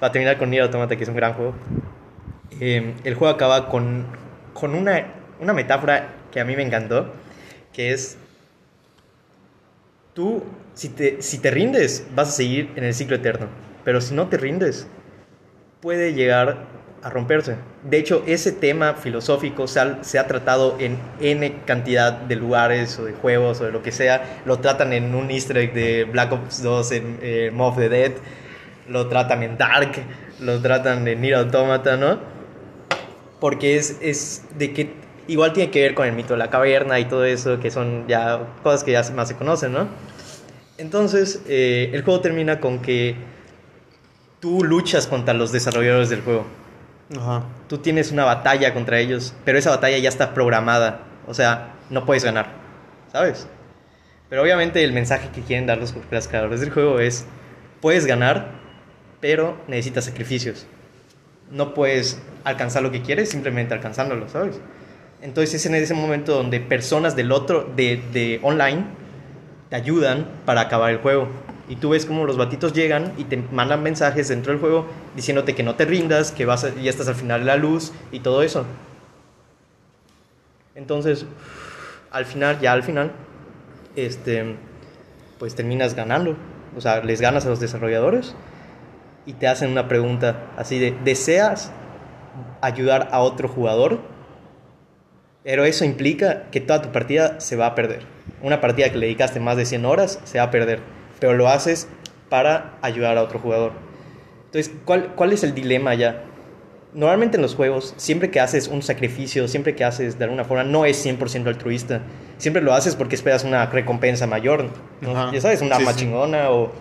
[0.00, 1.54] para terminar con Nier Automata, que es un gran juego,
[2.58, 4.06] eh, el juego acaba con,
[4.54, 5.06] con una,
[5.38, 7.12] una metáfora que a mí me encantó,
[7.72, 8.16] que es,
[10.14, 10.42] tú,
[10.74, 13.48] si te, si te rindes, vas a seguir en el ciclo eterno,
[13.84, 14.88] pero si no te rindes,
[15.80, 17.56] puede llegar a romperse.
[17.82, 22.98] De hecho, ese tema filosófico se ha, se ha, tratado en N cantidad de lugares
[22.98, 24.42] o de juegos o de lo que sea.
[24.44, 28.12] Lo tratan en un easter egg de Black Ops 2 en eh, the Dead
[28.90, 29.92] lo tratan en Dark,
[30.40, 32.18] lo tratan en Nier Automata, ¿no?
[33.38, 34.92] Porque es, es de que
[35.28, 38.06] igual tiene que ver con el mito de la caverna y todo eso, que son
[38.08, 39.88] ya cosas que ya más se conocen, ¿no?
[40.76, 43.14] Entonces, eh, el juego termina con que
[44.40, 46.46] tú luchas contra los desarrolladores del juego.
[47.16, 47.44] Ajá.
[47.68, 51.02] Tú tienes una batalla contra ellos, pero esa batalla ya está programada.
[51.26, 52.46] O sea, no puedes ganar,
[53.12, 53.46] ¿sabes?
[54.28, 57.26] Pero obviamente el mensaje que quieren dar los, los creadores del juego es,
[57.80, 58.59] puedes ganar,
[59.20, 60.66] pero necesitas sacrificios.
[61.50, 64.60] No puedes alcanzar lo que quieres simplemente alcanzándolo, ¿sabes?
[65.22, 68.84] Entonces es en ese momento donde personas del otro, de, de online,
[69.68, 71.28] te ayudan para acabar el juego.
[71.68, 75.54] Y tú ves como los batitos llegan y te mandan mensajes dentro del juego diciéndote
[75.54, 78.20] que no te rindas, que vas a, ya estás al final de la luz y
[78.20, 78.64] todo eso.
[80.74, 81.26] Entonces,
[82.10, 83.12] al final, ya al final,
[83.94, 84.56] este,
[85.38, 86.36] pues terminas ganando.
[86.76, 88.34] O sea, les ganas a los desarrolladores
[89.26, 91.72] y te hacen una pregunta así de, ¿deseas
[92.60, 94.00] ayudar a otro jugador?
[95.42, 98.02] Pero eso implica que toda tu partida se va a perder.
[98.42, 100.80] Una partida que le dedicaste más de 100 horas se va a perder,
[101.18, 101.88] pero lo haces
[102.28, 103.72] para ayudar a otro jugador.
[104.46, 106.24] Entonces, ¿cuál, cuál es el dilema ya?
[106.92, 110.64] Normalmente en los juegos, siempre que haces un sacrificio, siempre que haces de alguna forma,
[110.64, 112.02] no es 100% altruista.
[112.36, 114.68] Siempre lo haces porque esperas una recompensa mayor.
[115.00, 115.32] ¿no?
[115.32, 116.04] Ya sabes, un arma sí, sí.
[116.04, 116.72] chingona o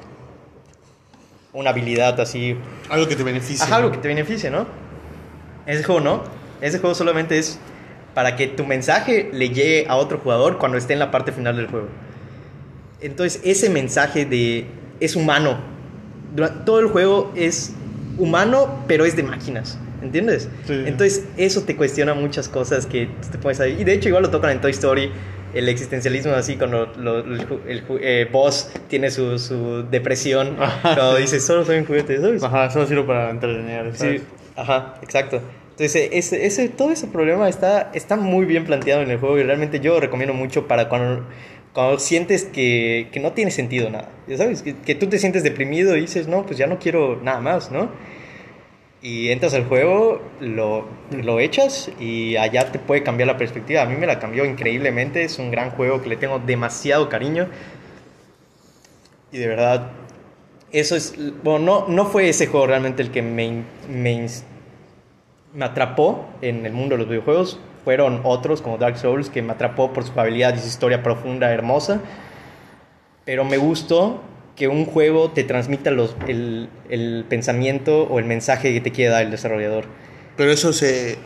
[1.53, 2.55] una habilidad así.
[2.89, 3.63] Algo que te beneficie.
[3.63, 4.67] Ajá, algo que te beneficie, ¿no?
[5.65, 6.23] Ese juego no.
[6.61, 7.59] Ese juego solamente es
[8.13, 11.55] para que tu mensaje le llegue a otro jugador cuando esté en la parte final
[11.55, 11.87] del juego.
[13.01, 14.65] Entonces, ese mensaje de
[14.99, 15.57] es humano.
[16.35, 17.73] Durante, todo el juego es
[18.17, 19.77] humano, pero es de máquinas.
[20.01, 20.49] ¿Entiendes?
[20.65, 20.83] Sí.
[20.85, 23.77] Entonces, eso te cuestiona muchas cosas que te pones ahí.
[23.79, 25.11] Y de hecho, igual lo tocan en Toy Story.
[25.53, 30.57] El existencialismo, así, cuando lo, lo, el, eh, boss tiene su, su depresión.
[30.59, 31.21] Ajá, cuando sí.
[31.23, 32.43] dice, solo soy un juguete, ¿sabes?
[32.43, 33.95] Ajá, solo sirve para entretener.
[33.95, 34.21] ¿sabes?
[34.21, 35.41] Sí, ajá, exacto.
[35.71, 39.43] Entonces, ese, ese, todo ese problema está, está muy bien planteado en el juego y
[39.43, 41.25] realmente yo recomiendo mucho para cuando,
[41.73, 44.09] cuando sientes que, que no tiene sentido nada.
[44.27, 44.61] ¿Ya sabes?
[44.61, 47.71] Que, que, tú te sientes deprimido y dices, no, pues ya no quiero nada más,
[47.71, 47.89] ¿no?
[49.01, 53.81] Y entras al juego, lo, lo echas y allá te puede cambiar la perspectiva.
[53.81, 55.23] A mí me la cambió increíblemente.
[55.23, 57.47] Es un gran juego que le tengo demasiado cariño.
[59.31, 59.91] Y de verdad,
[60.71, 61.15] eso es.
[61.43, 64.27] Bueno, no, no fue ese juego realmente el que me, me
[65.53, 69.53] me atrapó en el mundo de los videojuegos fueron otros como Dark Souls que me
[69.53, 72.01] atrapó por su jugabilidad y su historia profunda, hermosa.
[73.25, 74.21] Pero me gustó
[74.59, 79.09] que un juego te transmita los, el, el, pensamiento o el mensaje que te quiere
[79.09, 79.85] dar el desarrollador.
[80.37, 81.17] Pero eso se,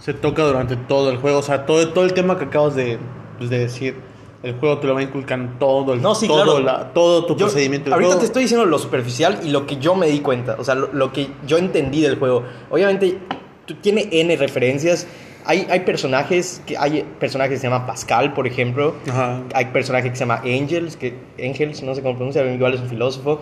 [0.00, 2.98] se toca durante todo el juego, o sea, todo, todo el tema que acabas de,
[3.38, 3.94] pues, de decir
[4.42, 6.60] el juego te lo va inculcando todo, el, No, sí, todo, claro.
[6.60, 8.20] la- todo tu Yo- procedimiento ahorita juego.
[8.20, 10.92] te estoy diciendo lo superficial y lo que yo me di cuenta, o sea, lo,
[10.92, 12.42] lo que yo entendí del juego.
[12.70, 13.18] Obviamente,
[13.66, 15.06] tú- tiene N referencias.
[15.44, 18.94] Hay, hay personajes, que hay personajes que se llama Pascal, por ejemplo.
[19.08, 19.42] Ajá.
[19.54, 22.88] Hay personajes que se llama Angels, que Angels, no sé cómo pronuncia, igual es un
[22.88, 23.40] filósofo.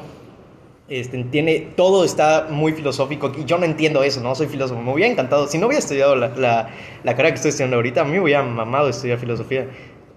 [0.89, 4.83] Este, tiene, todo está muy filosófico y yo no entiendo eso, no soy filósofo.
[4.83, 6.71] Me hubiera encantado, si no hubiera estudiado la, la,
[7.05, 9.69] la carrera que estoy estudiando ahorita, a mí me hubiera mamado estudiar filosofía.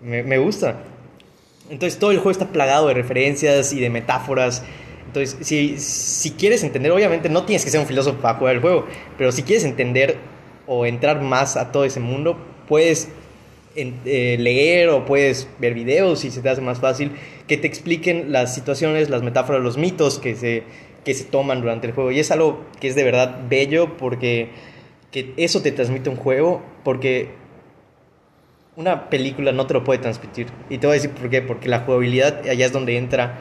[0.01, 0.77] Me, me gusta.
[1.69, 4.63] Entonces todo el juego está plagado de referencias y de metáforas.
[5.05, 8.61] Entonces, si, si quieres entender, obviamente no tienes que ser un filósofo para jugar el
[8.61, 10.17] juego, pero si quieres entender
[10.67, 13.09] o entrar más a todo ese mundo, puedes
[13.75, 17.11] eh, leer o puedes ver videos si se te hace más fácil
[17.47, 20.63] que te expliquen las situaciones, las metáforas, los mitos que se,
[21.03, 22.11] que se toman durante el juego.
[22.11, 24.49] Y es algo que es de verdad bello porque
[25.11, 27.29] que eso te transmite un juego, porque
[28.75, 30.47] una película no te lo puede transmitir.
[30.69, 33.39] Y te voy a decir por qué, porque la jugabilidad allá es donde entra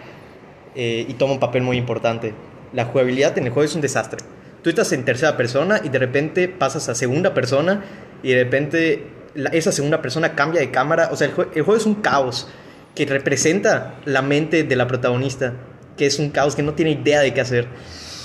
[0.74, 2.34] eh, y toma un papel muy importante.
[2.72, 4.18] La jugabilidad en el juego es un desastre.
[4.62, 7.82] Tú estás en tercera persona y de repente pasas a segunda persona
[8.22, 9.06] y de repente
[9.52, 11.08] esa segunda persona cambia de cámara.
[11.12, 12.48] O sea, el, jue- el juego es un caos
[12.94, 15.54] que representa la mente de la protagonista,
[15.96, 17.66] que es un caos que no tiene idea de qué hacer.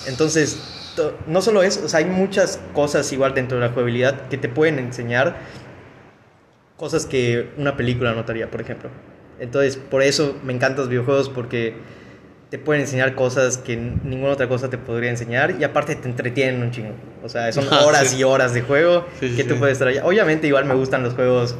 [0.07, 0.59] Entonces,
[0.95, 4.37] to- no solo eso, o sea, hay muchas cosas igual dentro de la jugabilidad que
[4.37, 5.37] te pueden enseñar
[6.75, 8.89] cosas que una película notaría, por ejemplo.
[9.39, 11.75] Entonces, por eso me encantan los videojuegos porque
[12.49, 16.61] te pueden enseñar cosas que ninguna otra cosa te podría enseñar y aparte te entretienen
[16.61, 16.93] un chingo.
[17.23, 18.17] O sea, son Ah, horas sí.
[18.19, 19.59] y horas de juego Sí, sí, que tú sí.
[19.59, 20.05] puedes estar allá.
[20.05, 21.55] Obviamente igual me gustan los juegos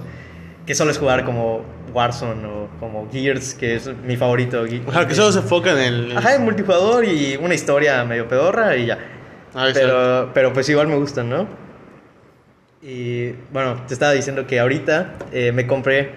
[0.66, 4.66] que solo es jugar como Warzone o como Gears, que es mi favorito.
[4.88, 6.18] Ajá, que solo se enfoca en el...
[6.18, 8.98] Ajá, en multijugador y una historia medio pedorra y ya.
[9.56, 9.70] Ah.
[9.74, 11.48] Pero, pero pues igual me gustan, ¿no?
[12.82, 16.12] Y bueno, te estaba diciendo que ahorita eh, me compré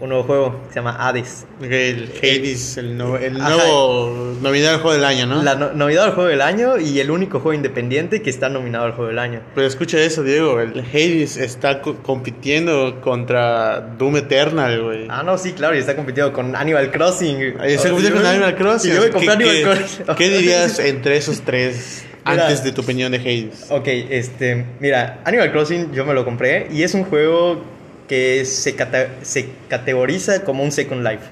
[0.00, 1.44] un nuevo juego que se llama Hades.
[1.60, 3.50] El Hades, el, no- el Ajá.
[3.50, 5.42] nuevo novedad del juego del año, ¿no?
[5.42, 8.84] La no- novedad del juego del año y el único juego independiente que está nominado
[8.84, 9.40] al juego del año.
[9.56, 15.06] Pero escucha eso, Diego, el Hades está co- compitiendo contra Doom Eternal, güey.
[15.08, 17.56] Ah, no, sí, claro, y está compitiendo con Animal Crossing.
[17.60, 18.90] Ahí está compitiendo Y con Animal Crossing.
[18.92, 20.16] Y yo me ¿Qué- compré Animal qué- Crossing.
[20.16, 22.44] ¿Qué dirías entre esos tres Mira.
[22.44, 23.66] antes de tu opinión de Hades?
[23.70, 27.62] Ok, este, mira, Animal Crossing yo me lo compré y es un juego
[28.08, 31.24] que se, cata- se categoriza como un Second Life.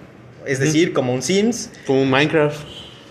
[0.46, 2.56] Es decir, como un Sims, Como un Minecraft,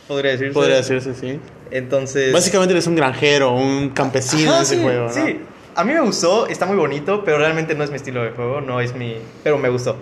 [0.07, 0.53] podría decirse.
[0.53, 1.39] podría decirse, sí.
[1.71, 2.31] Entonces...
[2.31, 5.13] Básicamente eres un granjero, un campesino Ajá, en ese sí, juego, ¿no?
[5.13, 5.39] Sí,
[5.75, 8.61] a mí me gustó, está muy bonito, pero realmente no es mi estilo de juego,
[8.61, 9.15] no es mi...
[9.43, 9.97] Pero me gustó.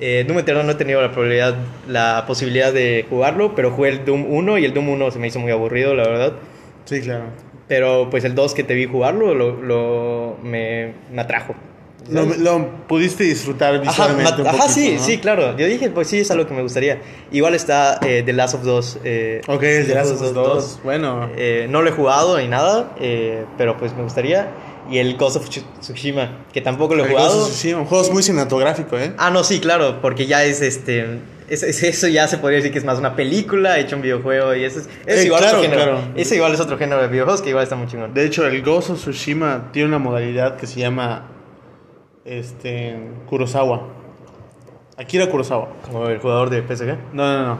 [0.00, 1.56] Eh, Doom Eternal no he tenido la probabilidad,
[1.88, 5.28] la posibilidad de jugarlo, pero jugué el Doom 1 y el Doom 1 se me
[5.28, 6.32] hizo muy aburrido, la verdad.
[6.84, 7.24] Sí, claro.
[7.66, 11.54] Pero pues el 2 que te vi jugarlo lo, lo- me, me atrajo.
[12.10, 15.02] Lo, lo pudiste disfrutar Ajá, visualmente ma- un ajá, poquito, sí, ¿no?
[15.04, 15.56] sí, claro.
[15.56, 17.00] Yo dije, pues sí, es algo que me gustaría.
[17.32, 18.98] Igual está eh, The Last of Us.
[19.04, 21.28] eh, Ok, de The Last Last of Us Us 2, bueno.
[21.36, 24.48] Eh, no lo he jugado ni nada, eh, pero pues me gustaría.
[24.90, 27.44] Y el Ghost of Tsu- Tsushima, que tampoco lo he El Ghost jugado.
[27.44, 29.12] of Tsushima, un juego es muy cinematográfico, ¿eh?
[29.18, 31.18] Ah, no, sí, claro, porque ya es este.
[31.50, 34.54] es- es- eso ya se podría decir que es más una película hecho un videojuego
[34.54, 35.90] y eso es, es Eh, igual claro, otro género.
[35.92, 36.08] claro.
[36.16, 38.14] Ese igual es otro género de videojuegos que igual está muy chingón.
[38.14, 41.26] De hecho, el Ghost of Tsushima tiene una modalidad que se llama
[42.28, 42.96] este
[43.28, 43.82] Kurosawa.
[44.96, 45.68] Akira Kurosawa.
[45.84, 46.96] Como el jugador de PSG.
[47.12, 47.58] No, no, no.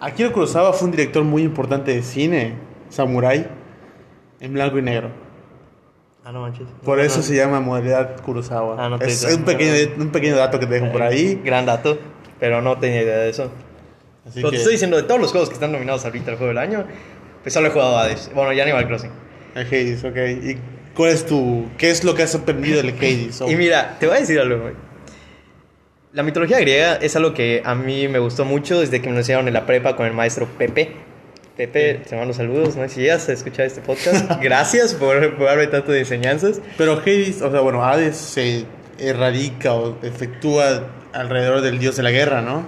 [0.00, 2.54] Akira Kurosawa fue un director muy importante de cine,
[2.88, 3.46] samurai,
[4.40, 5.10] en blanco y negro.
[6.24, 6.66] Ah, no manches.
[6.84, 7.22] Por No, eso no.
[7.22, 8.76] se llama modalidad Kurosawa.
[8.84, 11.40] Ah, no te- es un pequeño, un pequeño dato que te dejo por ahí.
[11.44, 11.98] Gran dato,
[12.40, 13.50] pero no tenía idea de eso.
[14.24, 16.36] Así Pero que, te estoy diciendo, de todos los juegos que están nominados ahorita al
[16.36, 16.84] juego del año,
[17.42, 18.30] pues solo he jugado Hades.
[18.34, 19.10] Bueno, y Animal Crossing.
[19.56, 20.16] Hades, ok.
[20.16, 20.58] ¿Y
[20.94, 23.40] cuál es tu, qué es lo que has aprendido del Hades?
[23.40, 24.74] O- Y mira, te voy a decir algo, güey.
[26.12, 29.20] La mitología griega es algo que a mí me gustó mucho desde que me lo
[29.20, 30.92] enseñaron en la prepa con el maestro Pepe.
[31.56, 32.86] Pepe, te mando saludos, ¿no?
[32.88, 36.60] Si llegas a escuchar este podcast, gracias por, por darme tanto de enseñanzas.
[36.76, 38.64] Pero Hades, o sea, bueno, Hades se
[38.98, 42.64] erradica o efectúa alrededor del dios de la guerra, ¿no?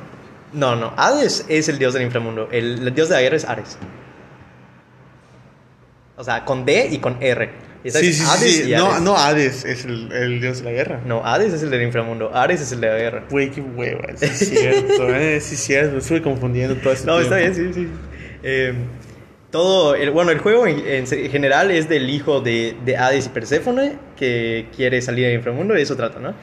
[0.54, 2.48] No, no, Hades es el dios del inframundo.
[2.52, 3.76] El, el dios de la guerra es Ares.
[6.16, 7.50] O sea, con D y con R.
[7.84, 8.70] Está Sí, sí, sí, Hades sí.
[8.72, 9.02] y No, Ares.
[9.02, 11.00] no Hades es el, el dios de la guerra.
[11.04, 12.34] No, Hades es el del inframundo.
[12.34, 13.24] Ares es el de la guerra.
[13.30, 17.20] Güey, qué hueva, sí es cierto, eh, sí es cierto, estuve confundiendo todo este No,
[17.20, 17.88] está bien, sí, sí.
[18.42, 18.72] Eh,
[19.50, 23.28] todo, el, bueno, el juego en, en general es del hijo de, de Hades y
[23.28, 26.34] Perséfone que quiere salir del inframundo y de eso trata, ¿no?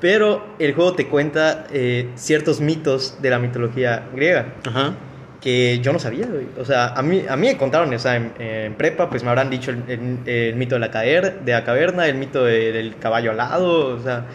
[0.00, 4.94] Pero el juego te cuenta eh, ciertos mitos de la mitología griega Ajá.
[5.42, 6.28] Que yo no sabía.
[6.58, 9.50] O sea, a mí, a mí me contaron, o sea, en, prepa, pues me habrán
[9.50, 13.96] dicho el, mito de la, caer, de la caverna, el mito de- del caballo alado,
[13.96, 14.26] o sea,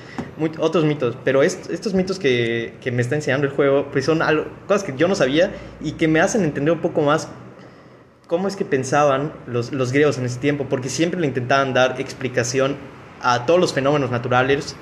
[0.59, 4.21] otros mitos, pero est- estos mitos que, que me está enseñando el juego, pues son
[4.21, 7.29] algo- cosas que yo no sabía y que me hacen entender un poco más
[8.27, 11.99] cómo es que pensaban los, los griegos en ese tiempo, porque siempre le intentaban dar
[12.01, 12.75] explicación
[13.21, 14.75] a todos los fenómenos naturales,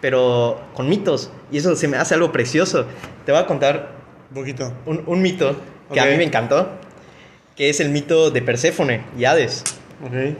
[0.00, 2.86] pero con mitos, y eso se me hace algo precioso.
[3.24, 3.99] Te voy a contar
[4.30, 4.72] Un poquito.
[4.86, 5.56] un, un mito
[5.92, 6.68] que a mí me encantó,
[7.56, 9.64] que es el mito de Perséfone y Hades.
[10.04, 10.36] Ok.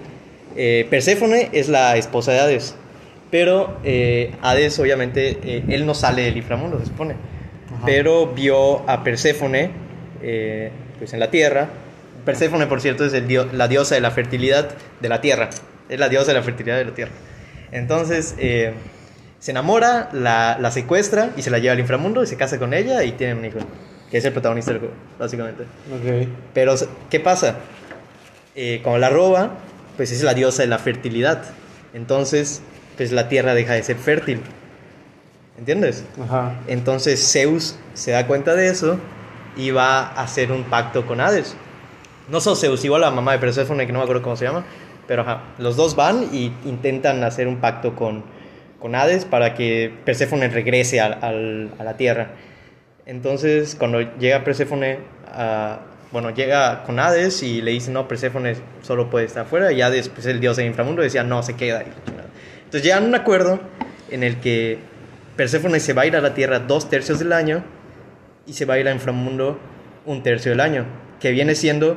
[0.56, 2.74] Eh, Perséfone es la esposa de Hades,
[3.30, 7.14] pero eh, Hades obviamente, eh, él no sale del inframundo, se supone,
[7.74, 7.82] Ajá.
[7.86, 9.70] pero vio a Perséfone
[10.22, 11.68] eh, pues en la tierra.
[12.24, 14.68] Perséfone, por cierto, es el dio- la diosa de la fertilidad
[15.00, 15.50] de la tierra,
[15.88, 17.12] es la diosa de la fertilidad de la tierra.
[17.72, 18.34] Entonces
[19.40, 22.74] se enamora, la, la secuestra y se la lleva al inframundo y se casa con
[22.74, 23.58] ella y tiene un hijo,
[24.10, 25.64] que es el protagonista del juego, básicamente.
[26.52, 26.74] Pero,
[27.08, 27.56] ¿qué pasa?
[28.54, 29.52] Eh, como la roba,
[29.96, 31.42] pues es la diosa de la fertilidad.
[31.94, 32.60] Entonces,
[32.98, 34.42] pues la tierra deja de ser fértil.
[35.58, 36.04] ¿Entiendes?
[36.22, 36.54] Ajá.
[36.68, 38.98] Entonces Zeus se da cuenta de eso
[39.56, 41.56] y va a hacer un pacto con Hades.
[42.28, 44.64] No solo Zeus, igual la mamá de Perséfone, que no me acuerdo cómo se llama,
[45.06, 48.22] pero ajá, los dos van y intentan hacer un pacto con,
[48.80, 52.28] con Hades para que Perséfone regrese a la tierra.
[53.06, 55.80] Entonces, cuando llega Perséfone, a-
[56.12, 60.08] bueno, llega con Hades y le dice, no, Perséfone solo puede estar afuera, y Hades,
[60.08, 61.82] pues el dios del inframundo, decía, no, se queda.
[62.64, 63.60] Entonces llegan a un acuerdo
[64.10, 64.78] en el que
[65.36, 67.62] Perséfone se va a ir a la tierra dos tercios del año
[68.46, 69.58] y se va a ir al inframundo
[70.04, 70.84] un tercio del año,
[71.20, 71.96] que viene siendo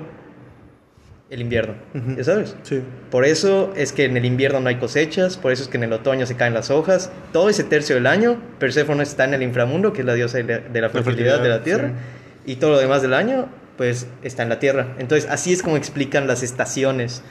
[1.30, 2.16] el invierno, Ujú.
[2.18, 2.56] ¿ya sabes?
[2.64, 2.82] Sí.
[3.10, 5.84] Por eso es que en el invierno no hay cosechas, por eso es que en
[5.84, 7.12] el otoño se caen las hojas.
[7.32, 10.44] Todo ese tercio del año, Perséfone está en el inframundo, que es la diosa de
[10.44, 11.92] la, de la fertilidad de la fertilidad, tierra,
[12.46, 14.96] y todo lo demás del año, pues está en la tierra.
[15.00, 17.24] Entonces, así es como explican las estaciones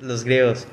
[0.00, 0.66] los griegos.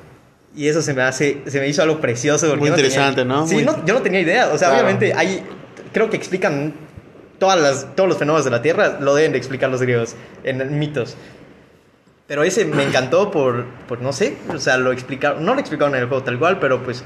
[0.56, 2.46] Y eso se me hace, se me hizo algo precioso.
[2.56, 3.46] Muy yo tenía- interesante, ¿no?
[3.46, 4.48] Sí, Muy- no, yo no tenía idea.
[4.48, 4.82] O sea, Claro.
[4.84, 5.44] obviamente hay,
[5.92, 6.72] creo que explican
[7.38, 10.78] todas las, todos los fenómenos de la tierra, lo deben de explicar los griegos en
[10.78, 11.16] mitos.
[12.28, 15.94] Pero ese me encantó por, por no sé, o sea, lo explicaron, no lo explicaron
[15.94, 17.02] en el juego tal cual, pero pues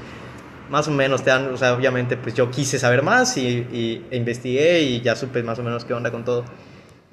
[0.69, 4.17] más o menos te dan, o sea, obviamente pues yo quise saber más y, e
[4.17, 6.43] investigué y ya supe más o menos qué onda con todo.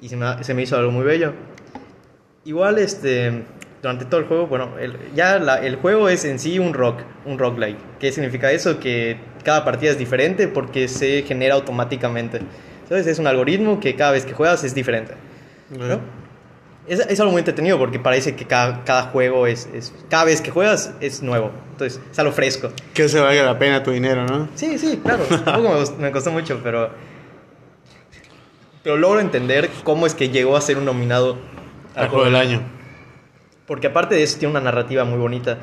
[0.01, 1.31] Y se me, hizo algo muy bello.
[2.43, 3.43] Igual, este,
[3.81, 4.73] durante todo el juego, bueno,
[5.15, 7.77] ya el juego es en sí un rock, un roguelike.
[7.99, 8.79] ¿Qué significa eso?
[8.79, 12.41] Que cada partida es diferente porque se genera automáticamente.
[12.89, 13.07] ¿Sabes?
[13.07, 15.13] Es un algoritmo que cada vez que juegas es diferente.
[15.69, 16.01] ¿no?
[16.87, 20.41] Es, es algo muy entretenido porque parece que cada, cada juego es, es- Cada vez
[20.41, 21.51] que juegas es nuevo.
[21.71, 22.71] Entonces, es algo fresco.
[22.93, 24.49] Que se valga la pena tu dinero, ¿no?
[24.55, 25.23] Sí, sí, claro.
[25.45, 26.89] Tampoco me, me costó mucho, pero.
[28.83, 31.37] Pero logro entender cómo es que llegó a ser un nominado
[31.95, 32.61] Al juego del año.
[33.67, 35.59] Porque aparte de eso, tiene una narrativa muy bonita.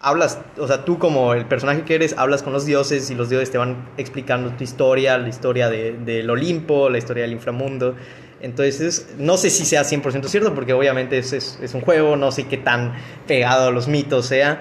[0.00, 3.28] Hablas, o sea, tú como el personaje que eres, hablas con los dioses y los
[3.28, 7.94] dioses te van explicando tu historia, la historia de- del Olimpo, la historia del inframundo.
[8.40, 12.30] Entonces, no sé si sea 100% cierto, porque obviamente es, es, es un juego, no
[12.32, 12.94] sé qué tan
[13.26, 14.60] pegado a los mitos sea,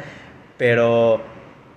[0.57, 1.21] pero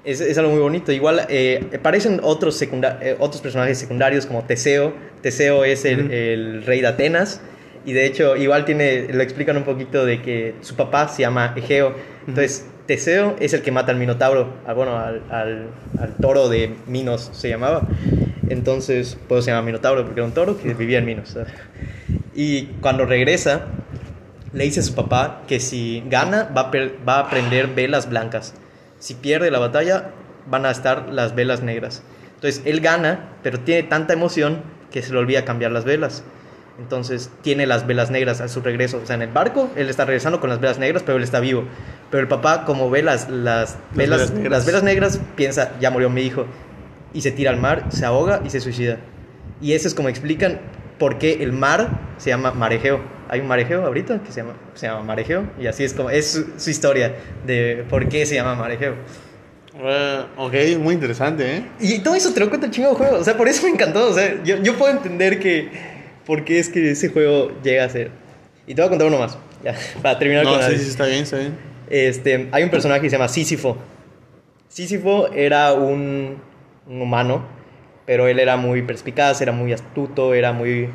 [0.04, 0.92] es, es algo muy bonito.
[0.92, 4.92] Igual eh, aparecen otros, secunda- eh, otros personajes secundarios como Teseo.
[5.22, 7.40] Teseo es el, el rey de Atenas.
[7.84, 11.54] Y de hecho, igual tiene, lo explican un poquito de que su papá se llama
[11.56, 11.94] Egeo.
[12.26, 16.74] Entonces, Teseo es el que mata al Minotauro, al, bueno, al, al, al toro de
[16.86, 17.86] Minos se llamaba.
[18.48, 21.30] Entonces, pues se llama Minotauro porque era un toro que vivía en Minos.
[21.30, 21.52] ¿sabes?
[22.34, 23.66] Y cuando regresa,
[24.52, 26.72] le dice a su papá que si gana va a,
[27.06, 28.54] va a prender velas blancas.
[28.98, 30.10] Si pierde la batalla,
[30.50, 32.02] van a estar las velas negras.
[32.36, 36.22] Entonces él gana, pero tiene tanta emoción que se le olvida cambiar las velas.
[36.78, 39.00] Entonces tiene las velas negras a su regreso.
[39.02, 41.40] O sea, en el barco, él está regresando con las velas negras, pero él está
[41.40, 41.64] vivo.
[42.10, 44.52] Pero el papá, como ve las, las, velas, velas negras.
[44.52, 46.46] las velas negras, piensa, ya murió mi hijo.
[47.14, 48.98] Y se tira al mar, se ahoga y se suicida.
[49.60, 50.60] Y eso es como explican
[50.98, 53.00] por qué el mar se llama Marejeo.
[53.28, 55.44] Hay un Marejeo ahorita que se llama, se llama Marejeo.
[55.60, 57.14] Y así es como, es su, su historia
[57.46, 58.94] de por qué se llama Marejeo.
[59.80, 61.62] Eh, ok, muy interesante, ¿eh?
[61.80, 63.16] Y todo eso te lo cuenta el chingo juego.
[63.18, 64.08] O sea, por eso me encantó.
[64.08, 65.70] O sea, yo, yo puedo entender que
[66.26, 68.10] por qué es que ese juego llega a ser.
[68.66, 69.38] Y te voy a contar uno más.
[69.64, 71.54] Ya, para terminar No, con sí, la- sí, está bien, está bien.
[71.90, 73.76] este, hay un personaje que se llama Sísifo.
[74.68, 76.36] Sísifo era un,
[76.88, 77.42] un humano,
[78.06, 80.88] pero él era muy perspicaz, era muy astuto, era muy,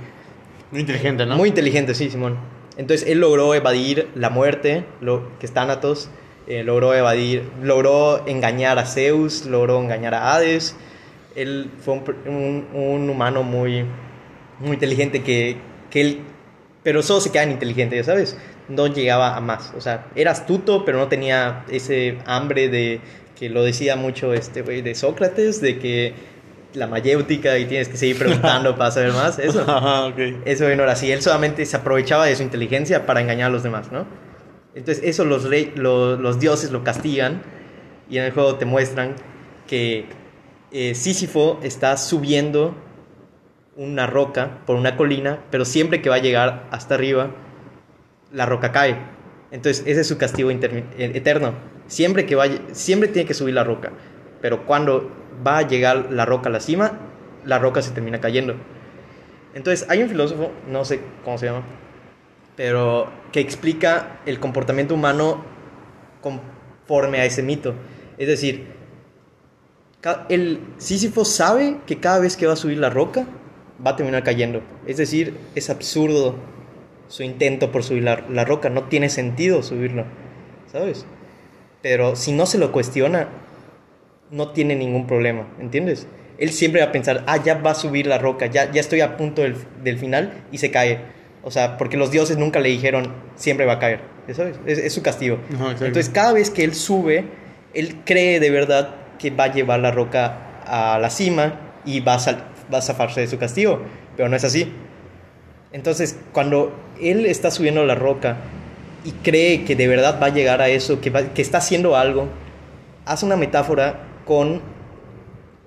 [0.71, 1.35] Muy inteligente, ¿no?
[1.35, 2.37] muy inteligente, sí, Simón.
[2.77, 6.09] Entonces él logró evadir la muerte, lo, que es Thanatos,
[6.47, 10.75] eh, logró evadir, logró engañar a Zeus, logró engañar a Hades.
[11.35, 13.85] Él fue un, un humano muy,
[14.59, 15.57] muy inteligente que,
[15.89, 16.19] que él,
[16.81, 18.37] pero solo se queda en inteligente, ya sabes,
[18.67, 19.71] no llegaba a más.
[19.77, 22.99] O sea, era astuto, pero no tenía ese hambre de
[23.43, 26.13] que lo decía mucho este güey de Sócrates, de que
[26.75, 29.65] la mayéutica y tienes que seguir preguntando para saber más, eso.
[29.67, 30.17] Ajá, ok.
[30.45, 33.61] Eso no era así, él solamente se aprovechaba de su inteligencia para engañar a los
[33.61, 34.05] demás, ¿no?
[34.75, 37.41] Entonces eso los, rey, lo- los dioses lo castigan
[38.09, 39.15] y en el juego te muestran
[39.67, 40.05] que
[40.71, 42.73] eh, Sísifo está subiendo
[43.75, 47.31] una roca por una colina, pero siempre que va a llegar hasta arriba,
[48.31, 48.97] la roca cae.
[49.53, 51.53] Entonces ese es su castigo eh, eterno.
[51.85, 53.91] Siempre que vaya, siempre tiene que subir la roca,
[54.41, 55.11] pero cuando
[55.45, 56.99] va a llegar la roca a la cima,
[57.45, 58.55] la roca se termina cayendo.
[59.53, 61.61] Entonces hay un filósofo, no sé cómo se llama,
[62.55, 65.45] pero que explica el comportamiento humano
[66.21, 67.75] conforme a ese mito.
[68.17, 68.65] Es decir,
[70.29, 73.27] el Sísifo sabe que cada vez que va a subir la roca
[73.85, 74.63] va a terminar cayendo.
[74.87, 76.37] Es decir, es absurdo
[77.07, 78.69] su intento por subir la, la roca.
[78.69, 80.05] No tiene sentido subirlo,
[80.71, 81.05] ¿sabes?
[81.81, 83.27] Pero si no se lo cuestiona,
[84.31, 86.07] no tiene ningún problema, ¿entiendes?
[86.37, 89.01] Él siempre va a pensar, ah, ya va a subir la roca, ya, ya estoy
[89.01, 90.99] a punto del, del final y se cae.
[91.43, 93.99] O sea, porque los dioses nunca le dijeron, siempre va a caer,
[94.33, 94.59] ¿sabes?
[94.65, 95.39] Es, es su castigo.
[95.53, 95.71] Ajá.
[95.71, 97.25] Entonces, cada vez que él sube,
[97.73, 102.15] él cree de verdad que va a llevar la roca a la cima y va
[102.15, 103.81] a, sal- va a zafarse de su castigo,
[104.15, 104.71] pero no es así.
[105.73, 106.71] Entonces, cuando
[107.01, 108.37] él está subiendo la roca
[109.03, 112.27] y cree que de verdad va a llegar a eso, que, está haciendo algo,
[113.05, 114.61] hace una metáfora con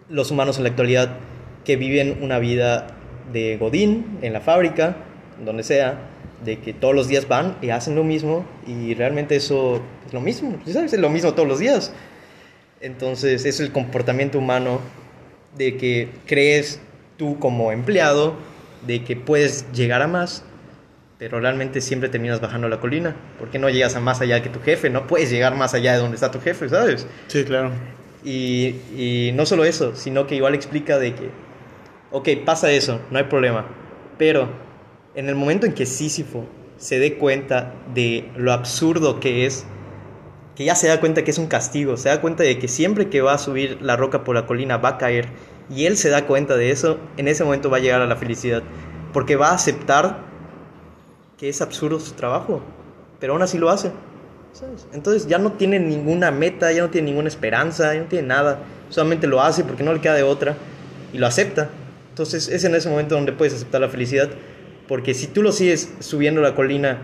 [0.09, 1.17] los humanos en la actualidad
[1.65, 2.87] que viven una vida
[3.33, 4.97] de godín en la fábrica,
[5.45, 5.99] donde sea,
[6.45, 10.21] de que todos los días van y hacen lo mismo y realmente eso es lo
[10.21, 10.93] mismo, ¿sabes?
[10.93, 11.93] Es lo mismo todos los días.
[12.81, 14.79] Entonces, es el comportamiento humano
[15.59, 16.79] de que crees
[17.17, 18.37] tú como empleado
[18.87, 20.45] de que puedes llegar a más,
[21.19, 24.61] pero realmente siempre terminas bajando la colina, porque no llegas a más allá que tu
[24.61, 27.07] jefe, no puedes llegar más allá de donde está tu jefe, ¿sabes?
[27.29, 27.71] Sí, claro.
[28.25, 31.31] Y, y no solo eso, sino que igual explica de que,
[32.11, 33.67] ok, pasa eso, no hay problema,
[34.19, 34.49] pero
[35.15, 39.67] en el momento en que Sísifo se dé cuenta de lo absurdo que es,
[40.55, 43.09] que ya se da cuenta que es un castigo, se da cuenta de que siempre
[43.09, 45.29] que va a subir la roca por la colina va a caer,
[45.69, 48.17] y él se da cuenta de eso, en ese momento va a llegar a la
[48.17, 48.63] felicidad,
[49.13, 50.21] porque va a aceptar
[51.39, 52.63] que es absurdo su trabajo,
[53.21, 53.91] pero aún así lo hace.
[54.93, 58.61] Entonces ya no tiene ninguna meta, ya no tiene ninguna esperanza, ya no tiene nada.
[58.89, 60.57] Solamente lo hace porque no le queda de otra
[61.13, 61.69] y lo acepta.
[62.11, 64.31] Entonces es en ese momento donde puedes aceptar la felicidad.
[64.89, 66.99] Porque si tú lo sigues subiendo la colina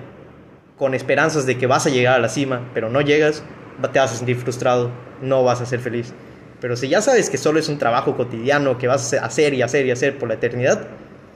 [0.78, 3.42] con esperanzas de que vas a llegar a la cima, pero no llegas,
[3.92, 4.90] te vas a sentir frustrado,
[5.20, 6.14] no vas a ser feliz.
[6.62, 9.62] Pero si ya sabes que solo es un trabajo cotidiano que vas a hacer y
[9.62, 10.86] hacer y hacer por la eternidad,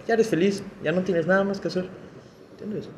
[0.06, 1.88] ya eres feliz, ya no tienes nada más que hacer.
[2.52, 2.88] ¿Entiendes?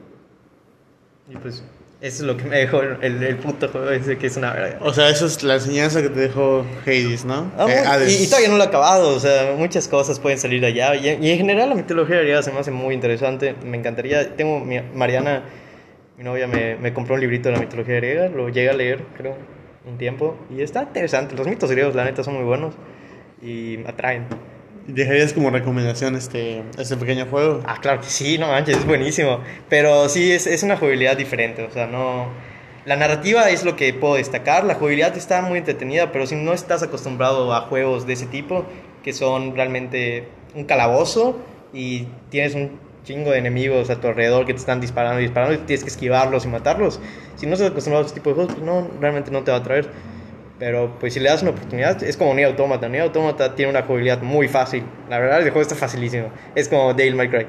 [1.31, 1.65] Y pues,
[2.03, 4.55] eso es lo que me dejó el, el, puto juego ese que es una.
[4.83, 7.51] O sea, esa es la enseñanza que te dejó Hades, ¿no?
[7.57, 10.39] Ah, Eh, bueno, y, y todavía no lo he acabado, o sea, muchas cosas pueden
[10.39, 10.97] salir de allá.
[10.97, 13.55] Y, y en general la mitología griega se me hace muy interesante.
[13.65, 14.37] Me encantaría.
[14.37, 15.45] Tengo mi, Mariana,
[16.19, 19.03] mi novia, me, me compró un librito de la mitología griega, lo llegué a leer,
[19.17, 19.35] creo,
[19.89, 20.37] un tiempo.
[20.51, 21.35] Y está interesante.
[21.35, 22.75] Los mitos griegos, la neta, son muy buenos
[23.43, 24.27] y atraen.
[24.87, 27.61] ¿Dejarías como recomendación este, este pequeño juego?
[27.67, 29.41] Ah, claro que sí, no manches, es buenísimo.
[29.69, 32.29] Pero sí, es, es una jugabilidad diferente, o sea, no...
[32.87, 36.55] La narrativa es lo que puedo destacar, la jugabilidad está muy entretenida, pero si no
[36.55, 38.65] estás acostumbrado a juegos de ese tipo,
[39.03, 41.39] que son realmente un calabozo
[41.75, 45.55] y tienes un chingo de enemigos a tu alrededor que te están disparando y disparando
[45.55, 47.01] y tienes que esquivarlos y matarlos,
[47.37, 49.57] si no estás acostumbrado a ese tipo de juegos, pues no, realmente no te va
[49.57, 49.89] a atraer.
[50.59, 52.89] Pero pues si le das una oportunidad, es como Nier Automata.
[52.89, 54.83] Nier Automata tiene una jugabilidad muy fácil.
[55.09, 56.31] La verdad, el juego está facilísimo.
[56.55, 57.47] Es como Devil May Cry.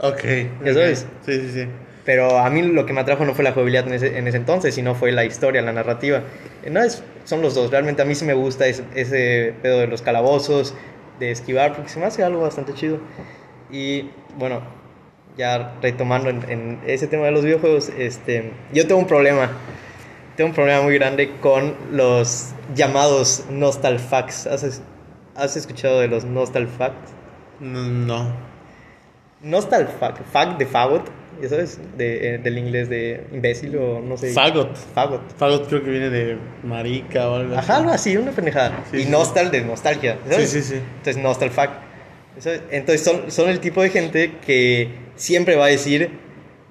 [0.00, 0.22] Ok.
[0.64, 0.74] ¿Ya ok.
[0.74, 1.06] sabes?
[1.24, 1.66] Sí, sí, sí.
[2.04, 4.36] Pero a mí lo que me atrajo no fue la jugabilidad en ese, en ese
[4.36, 6.24] entonces, sino fue la historia, la narrativa.
[6.64, 7.70] Eh, No es, son los dos.
[7.70, 10.74] Realmente a mí sí me gusta ese, ese pedo de los calabozos,
[11.20, 12.98] de esquivar, porque se me hace algo bastante chido.
[13.70, 14.79] Y bueno,
[15.40, 19.50] ya retomando en, en ese tema de los videojuegos, este, yo tengo un problema.
[20.36, 24.46] Tengo un problema muy grande con los llamados nostalfacts.
[24.46, 24.82] ¿Has,
[25.34, 27.12] has escuchado de los nostalfacts?
[27.58, 27.82] No.
[27.82, 28.50] no.
[29.42, 31.02] Nostalfact, fact de fagot,
[31.40, 34.32] ya sabes, de, eh, del inglés de imbécil o no sé.
[34.34, 34.76] Fagot.
[34.94, 35.22] Fagot.
[35.38, 38.84] Fagot creo que viene de marica o algo Ajá, algo así, una pendejada.
[38.90, 39.10] Sí, y sí.
[39.10, 40.50] nostal de nostalgia, Sí, ¿sabes?
[40.50, 40.74] sí, sí.
[40.74, 41.89] Entonces, nostalfact.
[42.70, 46.10] Entonces, son, son el tipo de gente que siempre va a decir,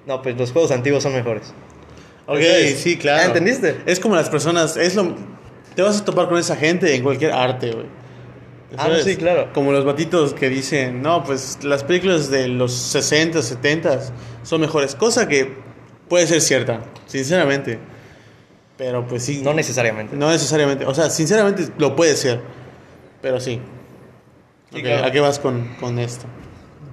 [0.06, 1.52] no, pues los juegos antiguos son mejores.
[2.26, 2.78] Ok, ¿Sabes?
[2.78, 3.28] sí, claro.
[3.28, 3.76] ¿entendiste?
[3.86, 5.14] Es como las personas, es lo...
[5.74, 7.86] Te vas a topar con esa gente en cualquier arte, güey.
[8.76, 9.52] Ah, no, sí, claro.
[9.52, 14.00] Como los batitos que dicen, no, pues las películas de los 60, 70
[14.42, 14.94] son mejores.
[14.94, 15.52] Cosa que
[16.08, 17.78] puede ser cierta, sinceramente.
[18.76, 19.42] Pero pues sí.
[19.42, 20.16] No necesariamente.
[20.16, 20.86] No necesariamente.
[20.86, 22.40] O sea, sinceramente lo puede ser.
[23.20, 23.60] Pero sí.
[24.70, 25.04] Claro.
[25.04, 26.26] ¿A qué vas con, con esto?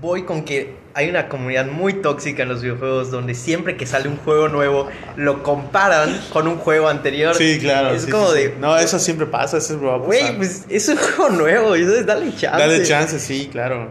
[0.01, 4.09] Voy con que hay una comunidad muy tóxica en los videojuegos donde siempre que sale
[4.09, 7.36] un juego nuevo lo comparan con un juego anterior.
[7.36, 7.91] Sí, claro.
[7.91, 8.43] Es sí, como sí, sí.
[8.47, 8.55] de.
[8.59, 9.57] No, eso siempre pasa.
[9.57, 9.99] Eso pasar.
[9.99, 12.59] Güey, pues es un juego nuevo, entonces dale chance.
[12.59, 13.89] Dale chance, sí, claro.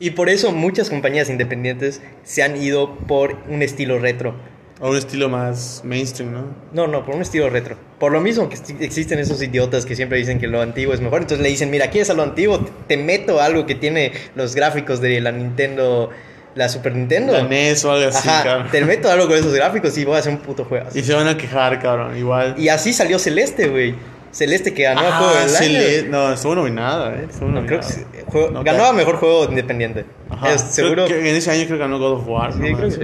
[0.00, 4.34] Y por eso muchas compañías independientes se han ido por un estilo retro.
[4.82, 6.44] O un estilo más mainstream, ¿no?
[6.72, 7.76] No, no, por un estilo retro.
[7.98, 11.20] Por lo mismo que existen esos idiotas que siempre dicen que lo antiguo es mejor.
[11.20, 12.60] Entonces le dicen, mira, ¿quieres a lo antiguo?
[12.86, 16.08] Te- meto algo que tiene los gráficos de la Nintendo,
[16.54, 17.32] la Super Nintendo.
[17.34, 18.68] La NES o algo así, Ajá, cabrón.
[18.70, 20.86] te meto algo con esos gráficos y voy a hacer un puto juego.
[20.94, 22.54] Y se van a quejar, cabrón, igual.
[22.56, 23.94] Y así salió Celeste, güey.
[24.32, 26.08] Celeste que ganó el Ah, juego del año.
[26.10, 27.26] No, estuvo nominada, ¿eh?
[27.28, 27.86] Estuvo No, creo nominada.
[27.86, 28.00] que sí.
[28.28, 28.84] Juego- No, ganó claro.
[28.86, 30.06] a mejor juego independiente.
[30.30, 30.54] Ajá.
[30.54, 31.04] Es seguro.
[31.06, 32.52] Que en ese año creo que ganó God of War.
[32.54, 32.76] Sí, ¿no?
[32.78, 33.00] creo que sí.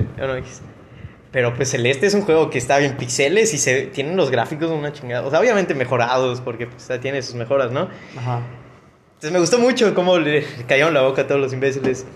[1.36, 4.70] Pero pues Celeste es un juego que está bien pixeles y se tienen los gráficos
[4.70, 5.26] de una chingada.
[5.26, 7.90] O sea, obviamente mejorados porque pues, tiene sus mejoras, ¿no?
[8.16, 8.40] Ajá.
[9.16, 12.06] Entonces me gustó mucho cómo le cayeron la boca a todos los imbéciles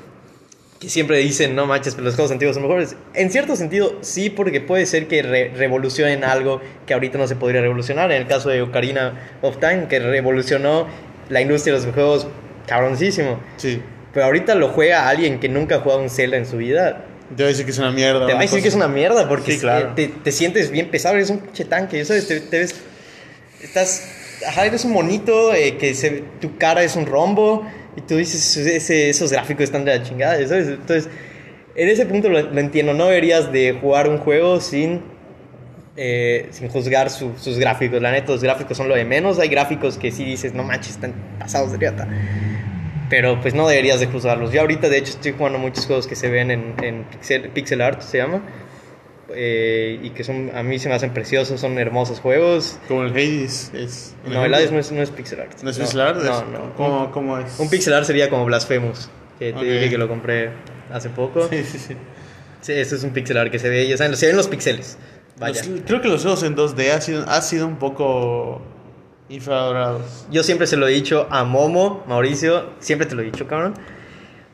[0.80, 2.96] que siempre dicen, no manches, pero los juegos antiguos son mejores.
[3.12, 7.36] En cierto sentido, sí, porque puede ser que re- revolucionen algo que ahorita no se
[7.36, 8.10] podría revolucionar.
[8.12, 10.86] En el caso de Ocarina of Time, que revolucionó
[11.28, 12.26] la industria de los juegos
[12.66, 13.38] cabroncísimo.
[13.58, 13.82] Sí.
[14.14, 17.04] Pero ahorita lo juega alguien que nunca ha jugado un Zelda en su vida.
[17.30, 18.26] Te voy a decir que es una mierda.
[18.26, 19.92] Te va a decir que es una mierda porque Sí, claro.
[19.94, 22.26] te, te sientes bien pesado, eres un pinche tanque, ¿sabes?
[22.26, 22.74] Te, te ves.
[23.62, 24.08] Estás.
[24.48, 27.66] Ajá, eres un monito, eh, que se, tu cara es un rombo
[27.96, 30.68] y tú dices, ese- esos gráficos están de la chingada, ¿sabes?
[30.68, 31.08] Entonces,
[31.76, 35.02] en ese punto lo, lo entiendo, no deberías de jugar un juego sin.
[35.96, 38.00] eh, sin juzgar su- sus gráficos.
[38.00, 39.38] La neta, los gráficos son lo de menos.
[39.38, 42.08] Hay gráficos que sí dices, no manches, están pasados de riata.
[43.10, 44.52] Pero pues no deberías de juzgarlos.
[44.52, 47.80] Yo ahorita de hecho estoy jugando muchos juegos que se ven en, en pixel, pixel
[47.82, 48.40] art, se llama.
[49.32, 52.78] eh, y que son, a mí se me hacen preciosos, son hermosos juegos.
[52.88, 53.70] Como el Hades.
[53.74, 55.60] Es, No, el Hades no es, no es pixel art.
[55.62, 56.22] ¿No es pixel art?
[56.22, 56.74] No, no.
[56.76, 57.58] ¿Cómo, cómo es?
[57.60, 59.08] Un pixel art sería como Blasphemous,
[59.38, 60.50] que te dije que lo compré
[60.92, 61.48] hace poco.
[61.48, 61.96] Sí, sí, sí.
[62.60, 64.98] Sí, eso es un pixel art que se ve, ya saben, se ven los píxeles.
[65.38, 65.62] Vaya.
[65.64, 68.60] Los- creo que los juegos en 2D ha sido, ha sido un poco
[69.30, 70.26] infravalorados.
[70.30, 73.74] Yo siempre se lo he dicho a Momo, Mauricio, siempre te lo he dicho, cabrón.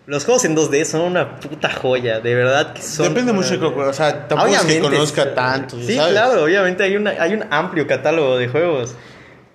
[0.07, 3.09] Los juegos en 2D son una puta joya, de verdad que son.
[3.09, 6.13] Depende mucho de o sea, tampoco es que conozca tanto, Sí, ¿sabes?
[6.13, 8.95] claro, obviamente hay, una, hay un amplio catálogo de juegos.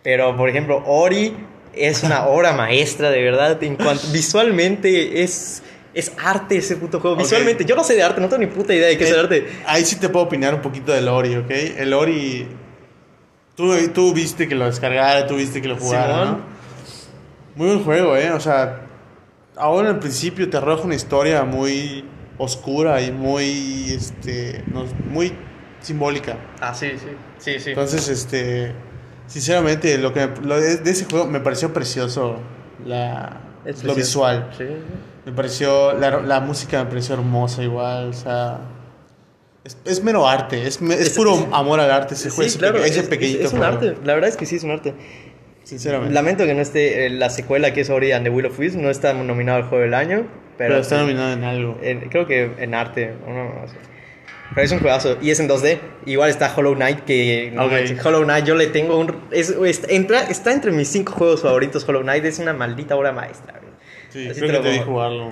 [0.04, 1.34] Pero, por ejemplo, Ori
[1.74, 3.64] es una obra maestra, de verdad.
[3.64, 5.64] En cuanto, visualmente es,
[5.94, 7.16] es arte ese puto juego.
[7.16, 9.20] Visualmente, yo no sé de arte, no tengo ni puta idea de qué es el
[9.20, 9.48] arte.
[9.66, 11.52] Ahí sí te puedo opinar un poquito del Ori, ¿ok?
[11.78, 12.48] El Ori.
[13.56, 16.38] Tú, tú viste que lo descargara, tú viste que lo jugara.
[17.56, 18.32] Muy buen juego, ¿eh?
[18.32, 18.82] O sea,
[19.58, 22.06] ahora al principio te arroja una historia muy
[22.38, 23.92] oscura y muy.
[23.92, 24.64] Este.
[24.72, 25.34] no, muy
[25.82, 26.38] simbólica.
[26.60, 27.08] Ah, sí, sí.
[27.38, 27.70] Sí, sí.
[27.72, 28.74] Entonces, este.
[29.28, 32.38] Sinceramente, lo que lo de, de ese juego me pareció precioso.
[32.86, 33.96] La, Es lo precioso.
[33.96, 34.50] visual.
[34.58, 34.74] Sí, sí.
[35.26, 38.60] Me pareció, la, la música me pareció hermosa igual, o sea,
[39.64, 42.60] es, es mero arte, es, es Es- puro amor al arte ese, juego, Sí, ese,
[42.60, 43.94] claro, ese es, pequeñito es- un arte.
[44.04, 44.94] La verdad es que sí es un arte.
[45.64, 46.14] sinceramente.
[46.14, 48.78] Lamento que no esté eh, la secuela que es Ori and the Will of Wisp,
[48.78, 50.28] no está nominado al juego del año.
[50.58, 51.78] Pero, pero está nominado en algo.
[51.82, 53.76] en- creo que en arte, no, no sé.
[54.54, 55.80] Pero es un juegazo y es en 2D.
[56.06, 57.72] Igual está Hollow Knight que no Ok.
[57.72, 61.42] manches, Hollow Knight yo le tengo un es, es- entra- está entre mis cinco juegos
[61.42, 61.88] favoritos.
[61.88, 63.54] Hollow Knight es una maldita obra maestra.
[63.60, 63.72] güey.
[64.10, 64.92] Sí, Así creo te que lo te vi pongo.
[64.92, 65.32] jugarlo.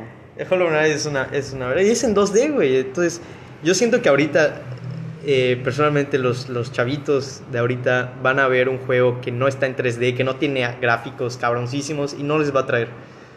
[0.49, 1.81] Hollow Knight es una, es una...
[1.81, 2.77] Y es en 2D, güey.
[2.77, 3.19] Entonces,
[3.63, 4.61] yo siento que ahorita,
[5.25, 9.65] eh, personalmente, los, los chavitos de ahorita van a ver un juego que no está
[9.65, 12.87] en 3D, que no tiene gráficos cabroncísimos y no les va a traer.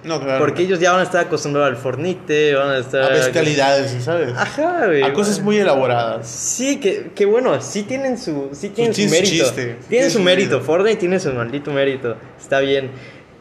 [0.04, 0.40] No, claro.
[0.44, 3.04] Porque ellos ya van a estar acostumbrados al Fornite, van a estar...
[3.04, 4.32] a bestialidades, ¿sabes?
[4.36, 5.00] Ajá, güey.
[5.02, 6.26] a cosas muy elaboradas.
[6.28, 9.28] Sí, que, que bueno, sí tienen su, sí tienen su, mérito.
[9.30, 10.50] chiste, tienen tiene su su mérito.
[10.56, 10.66] mérito.
[10.66, 12.16] Fortnite tiene su maldito mérito.
[12.40, 12.90] Está bien.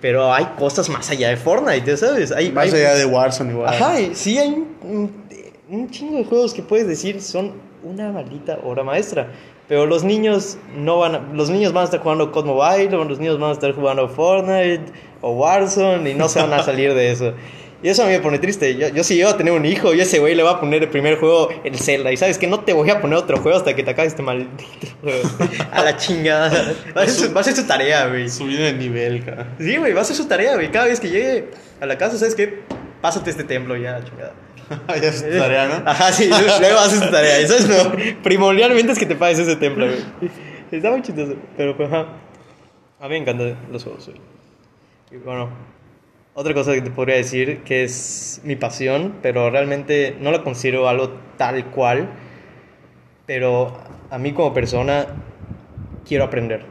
[0.01, 2.31] Pero hay cosas más allá de Fortnite, sabes.
[2.31, 3.73] Hay, Más hay- allá de Warzone igual.
[3.73, 4.49] Ajá, sí hay
[4.81, 5.20] un,
[5.71, 7.53] un- chingo de juegos que puedes decir son
[7.83, 9.27] una maldita obra maestra.
[9.67, 13.03] Pero los niños no van a- los niños van a estar jugando COD Mobile, o
[13.05, 14.83] los niños van a estar jugando Fortnite
[15.21, 17.33] o Warzone y no se van a salir de eso.
[17.83, 18.75] Y eso a mí me pone triste.
[18.75, 20.83] Yo, yo si llego a tener un hijo, yo ese güey le voy a poner
[20.83, 22.11] el primer juego el Zelda.
[22.11, 24.21] Y sabes que no te voy a poner otro juego hasta que te acabes este
[24.21, 24.63] maldito
[25.01, 25.19] juego.
[25.71, 26.49] A la chingada.
[26.95, 28.29] Va a ser su, va a ser su tarea, güey.
[28.29, 29.55] Subir de nivel, cara.
[29.57, 30.69] Sí, güey, va a ser su tarea, güey.
[30.69, 31.47] Cada vez que llegue
[31.79, 32.59] a la casa, ¿sabes qué?
[33.01, 34.33] Pásate este templo ya, chingada.
[34.87, 35.89] ya es tu tarea, ¿no?
[35.89, 37.39] Ajá, sí, luego haces tu tarea.
[37.39, 37.91] Eso es lo
[38.23, 40.31] primordialmente es que te pagues ese templo, güey.
[40.71, 42.07] Está muy chistoso, pero pues, ajá.
[42.99, 44.19] A mí me encantan los juegos, güey.
[45.11, 45.49] Y bueno,
[46.33, 50.87] otra cosa que te podría decir que es mi pasión, pero realmente no la considero
[50.87, 52.09] algo tal cual.
[53.25, 53.77] Pero
[54.09, 55.07] a mí como persona
[56.07, 56.65] quiero aprender.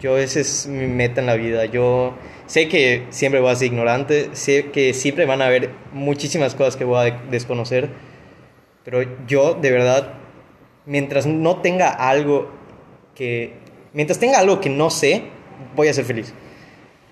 [0.00, 1.64] Yo esa es mi meta en la vida.
[1.66, 2.14] Yo
[2.46, 6.76] sé que siempre voy a ser ignorante, sé que siempre van a haber muchísimas cosas
[6.76, 7.90] que voy a desconocer,
[8.84, 10.14] pero yo de verdad,
[10.84, 12.50] mientras no tenga algo
[13.14, 13.54] que,
[13.92, 15.22] mientras tenga algo que no sé,
[15.74, 16.32] voy a ser feliz.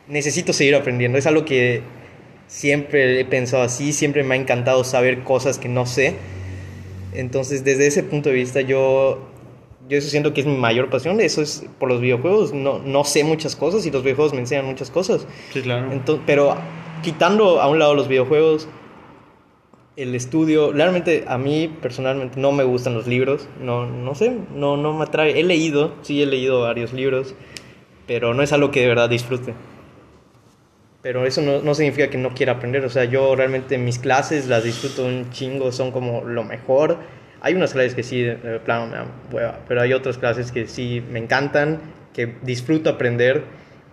[0.07, 1.17] Necesito seguir aprendiendo.
[1.19, 1.83] Es algo que
[2.47, 6.15] siempre he pensado así, siempre me ha encantado saber cosas que no sé.
[7.13, 9.31] Entonces, desde ese punto de vista, yo,
[9.89, 11.21] yo eso siento que es mi mayor pasión.
[11.21, 12.53] Eso es por los videojuegos.
[12.53, 15.27] No, no sé muchas cosas y los videojuegos me enseñan muchas cosas.
[15.53, 15.93] Sí, claro.
[15.93, 16.57] Entonces, pero
[17.03, 18.69] quitando a un lado los videojuegos,
[19.97, 23.49] el estudio, realmente a mí personalmente no me gustan los libros.
[23.61, 25.39] No, no sé, no, no me atrae.
[25.39, 27.35] He leído, sí he leído varios libros,
[28.07, 29.55] pero no es algo que de verdad disfrute
[31.05, 32.83] pero eso no, no, significa que no quiera aprender.
[32.87, 36.97] O sea, yo realmente mis clases las disfruto un chingo, son como lo mejor.
[37.45, 40.67] Hay unas clases que sí, de, plano me dan hueva, pero hay otras clases que
[40.67, 41.79] sí me encantan,
[42.15, 43.45] que disfruto aprender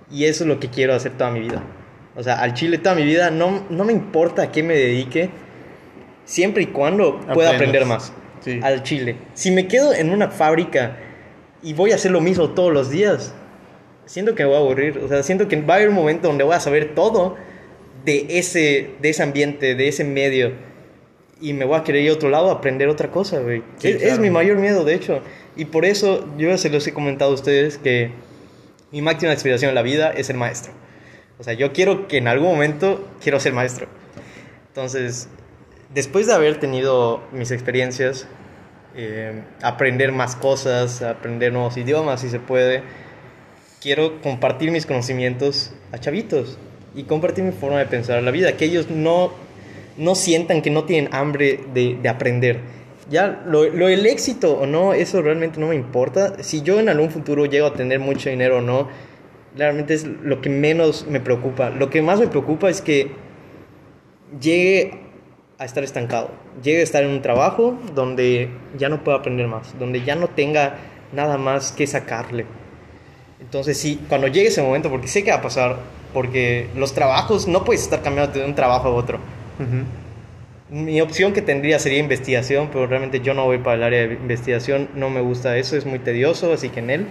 [0.10, 1.62] y eso es lo que quiero hacer toda mi vida.
[2.16, 5.32] O sea, al chile toda mi vida no, no me importa a qué me dedique,
[6.24, 8.14] siempre y cuando pueda aprender más.
[8.40, 8.62] Sí.
[8.64, 9.18] Al chile.
[9.34, 10.96] Si me quedo en una fábrica
[11.62, 13.34] y voy a hacer lo mismo todos los días,
[14.06, 14.98] siento que me voy a aburrir.
[15.00, 17.36] O sea, siento que va a haber un momento donde voy a saber todo
[18.06, 20.71] de ese, de ese ambiente, de ese medio.
[21.42, 23.64] Y me voy a querer ir a otro lado a aprender otra cosa, güey.
[23.82, 25.22] es, mi mayor miedo, de hecho.
[25.56, 28.12] Y por eso yo se los he comentado a ustedes que
[28.92, 30.74] mi máxima aspiración en la vida es ser maestro.
[31.40, 33.88] O sea, yo quiero que en algún momento quiero ser maestro.
[34.68, 35.28] Entonces,
[35.94, 38.28] después de haber tenido mis experiencias,
[38.96, 42.84] eh, aprender más cosas, aprender nuevos idiomas si se puede,
[43.82, 46.58] quiero compartir mis conocimientos a chavitos
[46.94, 49.32] y compartir mi forma de pensar la vida, que ellos no,
[50.02, 52.60] no sientan que no tienen hambre de, de aprender.
[53.10, 56.42] Ya, lo, lo, el éxito o no, eso realmente no me importa.
[56.44, 58.88] Si yo en algún futuro llego a tener mucho dinero o no,
[59.56, 61.70] realmente es lo que menos me preocupa.
[61.70, 63.12] Lo que más me preocupa es que
[64.40, 64.94] llegue
[65.60, 66.32] a estar estancado,
[66.64, 68.50] llegue a estar en un trabajo donde
[68.80, 70.78] ya no pueda aprender más, donde ya no tenga
[71.14, 72.48] nada más que sacarle.
[73.40, 75.78] Entonces, sí, cuando llegue ese momento, porque sé que va a pasar,
[76.12, 79.20] porque los trabajos, no puedes estar cambiando de un trabajo a otro.
[80.70, 84.14] Mi opción que tendría sería investigación, pero realmente yo no voy para el área de
[84.14, 87.08] investigación, no me gusta eso, es muy tedioso, así que en él.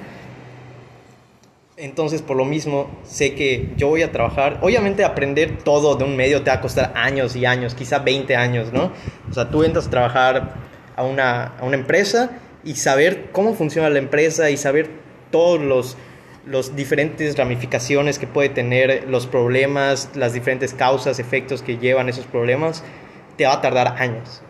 [1.76, 4.58] Entonces, por lo mismo, sé que yo voy a trabajar.
[4.62, 8.36] Obviamente, aprender todo de un medio te va a costar años y años, quizá 20
[8.36, 8.92] años, ¿no?
[9.30, 10.54] O sea, tú entras a trabajar
[10.96, 12.30] a una, a una empresa
[12.64, 14.90] y saber cómo funciona la empresa y saber
[15.30, 15.96] todos los
[16.46, 22.26] las diferentes ramificaciones que puede tener, los problemas, las diferentes causas, efectos que llevan esos
[22.26, 22.82] problemas,
[23.36, 24.42] te va a tardar años.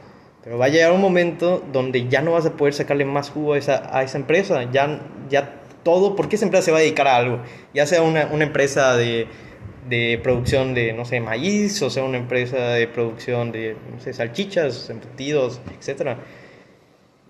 [0.43, 3.55] Pero va a llegar un momento donde ya no vas a poder sacarle más jugo
[3.55, 4.71] a esa, a esa empresa.
[4.73, 7.41] Ya, ya todo, porque esa empresa se va a dedicar a algo.
[7.75, 9.27] Ya sea una, una empresa de,
[9.89, 14.15] de, producción de, no sé, maíz, o sea una empresa de producción de, no sé,
[14.15, 16.19] salchichas, embutidos, etcétera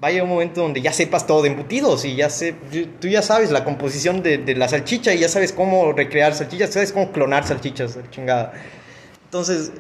[0.01, 2.55] vaya un momento donde ya sepas todo de embutidos y ya sé,
[3.01, 6.73] tú ya sabes la composición de, de, la salchicha y ya sabes cómo recrear salchichas,
[6.73, 8.53] sabes cómo clonar salchichas, chingada.
[9.25, 9.71] Entonces,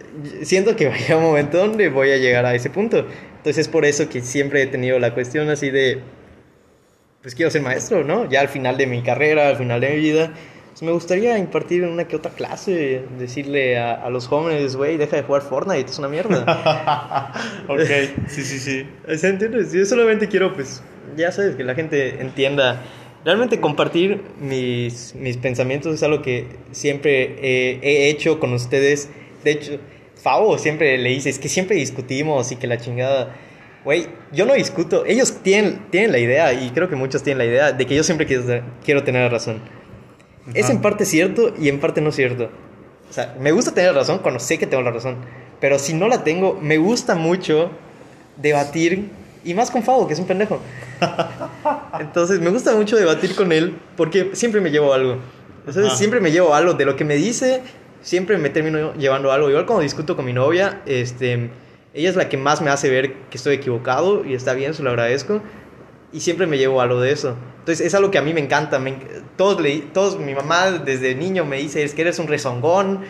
[0.42, 2.98] siento que vaya un momento donde voy a llegar a ese punto.
[2.98, 6.02] Entonces es por eso que siempre he tenido la cuestión así de,
[7.22, 8.28] pues quiero ser maestro, ¿no?
[8.28, 10.34] Ya al final de mi carrera, al final de mi vida,
[10.82, 15.42] me gustaría impartir una que otra clase, decirle a, los jóvenes, güey, deja de jugar
[15.42, 17.32] Fortnite, es una mierda.
[17.68, 17.80] ok,
[18.28, 18.86] sí, sí, sí.
[19.06, 19.72] ¿Entiendes?
[19.72, 20.82] Yo solamente quiero, pues,
[21.16, 22.82] ya sabes, que la gente entienda.
[23.24, 27.36] Realmente compartir mis, mis pensamientos es algo que siempre
[27.82, 29.10] he hecho con ustedes.
[29.44, 29.78] De hecho,
[30.16, 33.36] Favo siempre le dice, es que siempre discutimos y que la chingada...
[33.84, 35.04] Güey, yo no discuto.
[35.06, 38.02] Ellos tienen, tienen la idea, y creo que muchos tienen la idea, de que yo
[38.02, 39.60] siempre quiero, quiero tener razón.
[40.54, 42.50] Es en parte cierto y en parte no cierto.
[43.08, 45.16] O sea, me gusta tener razón cuando sé que tengo la razón.
[45.60, 47.70] Pero si no la tengo, me gusta mucho
[48.36, 49.10] debatir.
[49.44, 50.60] Y más con Fabo, que es un pendejo.
[52.00, 55.18] Entonces, me gusta mucho debatir con él porque siempre me llevo algo.
[55.66, 56.74] Entonces, siempre me llevo algo.
[56.74, 57.62] De lo que me dice,
[58.02, 59.48] siempre me termino llevando algo.
[59.48, 61.50] Igual cuando discuto con mi novia, este,
[61.94, 64.82] ella es la que más me hace ver que estoy equivocado y está bien, se
[64.82, 65.42] lo agradezco
[66.12, 67.36] y siempre me llevo algo de eso.
[67.60, 68.78] Entonces es algo que a mí me encanta.
[68.78, 68.96] Me,
[69.36, 73.00] todos, le, todos, mi mamá desde niño me dice, es que eres un rezongón,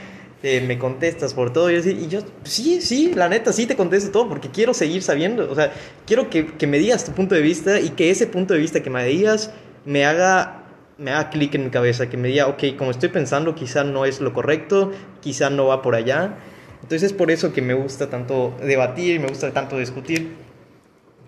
[0.43, 1.71] eh, me contestas por todo.
[1.71, 5.03] Y yo, y yo, sí, sí, la neta, sí te contesto todo porque quiero seguir
[5.03, 5.51] sabiendo.
[5.51, 5.73] O sea,
[6.07, 8.83] quiero que, que me digas tu punto de vista y que ese punto de vista
[8.83, 9.53] que me digas
[9.85, 10.57] me haga
[11.01, 14.05] me haga clic en mi cabeza, que me diga, ok, como estoy pensando, quizá no
[14.05, 14.93] es lo correcto,
[15.23, 16.37] quizá no va por allá.
[16.83, 20.37] Entonces es por eso que me gusta tanto debatir, me gusta tanto discutir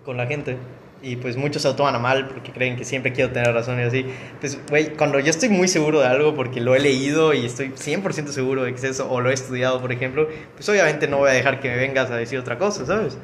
[0.05, 0.57] con la gente.
[1.03, 3.77] Y pues muchos se lo toman a mal porque creen que siempre quiero tener razón
[3.77, 4.05] y así.
[4.39, 7.71] Pues, güey, cuando yo estoy muy seguro de algo porque lo he leído y estoy
[7.71, 11.17] 100% seguro de que es eso, o lo he estudiado, por ejemplo, pues obviamente no
[11.17, 13.17] voy a dejar que me vengas a decir otra cosa, ¿sabes?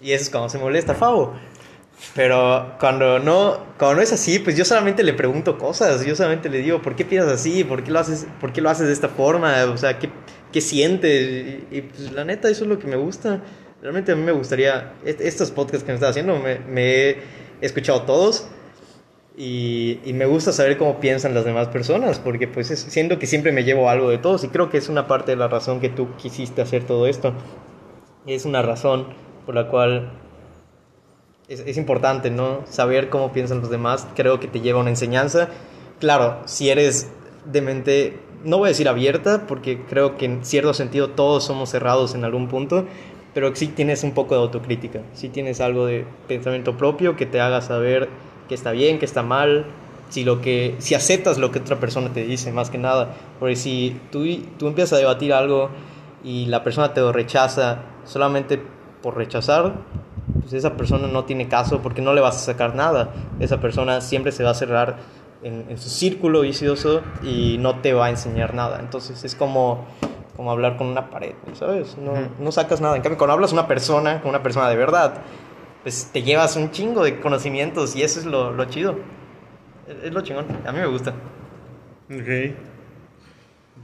[0.00, 1.34] Y eso es cuando se molesta Favo.
[2.14, 6.48] Pero cuando no, cuando no es así, pues yo solamente le pregunto cosas, yo solamente
[6.48, 7.64] le digo, ¿por qué piensas así?
[7.64, 9.62] ¿Por qué lo haces, por qué lo haces de esta forma?
[9.66, 10.08] O sea, ¿qué,
[10.50, 11.64] qué sientes?
[11.70, 13.42] Y, pues la neta, eso es lo que me gusta.
[13.82, 17.16] Realmente a mí me gustaría, estos podcasts que me estás haciendo, me, me he
[17.62, 18.46] escuchado todos
[19.36, 23.52] y, y, me gusta saber cómo piensan las demás personas, porque pues siento que siempre
[23.52, 25.88] me llevo algo de todos y creo que es una parte de la razón que
[25.88, 27.32] tú quisiste hacer todo esto.
[28.26, 29.06] Es una razón
[29.46, 30.12] por la cual
[31.48, 32.66] es, es, importante, ¿no?
[32.66, 35.48] Saber cómo piensan los demás, creo que te lleva una enseñanza.
[36.00, 37.08] Claro, si eres
[37.46, 41.70] de mente, no voy a decir abierta, porque creo que en cierto sentido todos somos
[41.70, 42.84] cerrados en algún punto,
[43.34, 47.40] pero sí tienes un poco de autocrítica, sí tienes algo de pensamiento propio que te
[47.40, 48.08] haga saber
[48.48, 49.66] que está bien, que está mal,
[50.10, 53.14] si, lo que, si aceptas lo que otra persona te dice, más que nada.
[53.38, 54.24] Porque si tú,
[54.58, 55.70] tú empiezas a debatir algo
[56.24, 58.60] y la persona te lo rechaza solamente
[59.02, 59.74] por rechazar,
[60.40, 63.12] pues esa persona no tiene caso porque no le vas a sacar nada.
[63.38, 64.98] Esa persona siempre se va a cerrar
[65.42, 68.80] en, en su círculo vicioso y no te va a enseñar nada.
[68.80, 69.86] Entonces es como
[70.40, 71.98] como hablar con una pared, ¿sabes?
[71.98, 72.96] No, no sacas nada.
[72.96, 75.20] En cambio, cuando hablas una persona, con una persona de verdad,
[75.82, 78.96] pues te llevas un chingo de conocimientos y eso es lo, lo chido.
[80.02, 80.46] Es, lo chingón.
[80.66, 81.10] A mí me gusta.
[82.10, 82.54] Ok.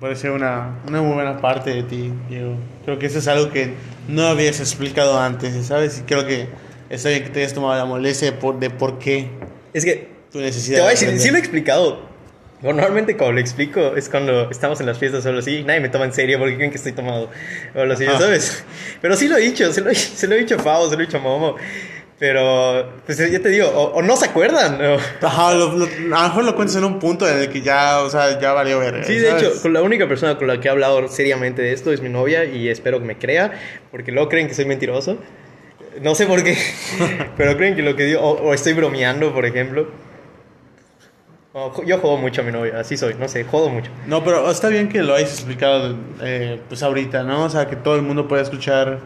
[0.01, 2.55] Parece una, una muy buena parte de ti, Diego.
[2.87, 3.75] Creo que eso es algo que
[4.09, 5.99] no habías explicado antes, ¿sabes?
[5.99, 6.49] Y creo que
[6.89, 9.29] está bien que te hayas tomado la molestia de por, de por qué.
[9.75, 10.09] Es que.
[10.33, 10.79] Tu necesidad.
[10.79, 12.01] Te voy a decir, sí lo he explicado
[12.63, 16.07] normalmente cuando lo explico es cuando estamos en las fiestas solo así, nadie me toma
[16.07, 17.31] en serio porque creen que estoy tomado.
[17.75, 18.65] O lo así, ¿sabes?
[19.01, 21.03] Pero sí lo he dicho, se lo, se lo he dicho a Fao, se lo
[21.03, 21.57] he dicho a Momo.
[22.19, 24.83] Pero, pues ya te digo, o, no se acuerdan.
[24.83, 24.97] O...
[25.21, 28.09] Ajá, lo, a lo mejor lo cuentas en un punto en el que ya, o
[28.09, 29.05] sea, ya valió ver.
[29.05, 31.93] Sí, de hecho, con la única persona con la que he hablado seriamente de esto
[31.93, 33.53] es mi novia y espero que me crea,
[33.91, 35.19] porque luego creen que soy mentiroso.
[36.01, 36.57] No sé por qué,
[37.37, 40.06] pero creen que lo que digo, o estoy bromeando, por ejemplo
[41.87, 43.91] yo juego mucho a mi novia, así soy, no sé, juego mucho.
[44.07, 47.45] No, pero está bien que lo hayas explicado eh, pues ahorita, ¿no?
[47.45, 48.99] O sea, que todo el mundo pueda escuchar,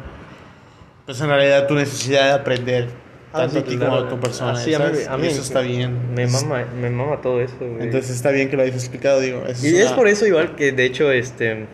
[1.06, 2.88] pues en realidad tu necesidad de aprender,
[3.32, 4.56] ah, tanto a ti como a tu persona.
[4.56, 4.80] Sí, a
[5.16, 6.12] mí, eso está bien.
[6.12, 7.54] Me mama, me mama todo eso.
[7.60, 9.44] Entonces está bien que lo hayas explicado, digo.
[9.62, 11.66] y es por eso igual que de hecho, este,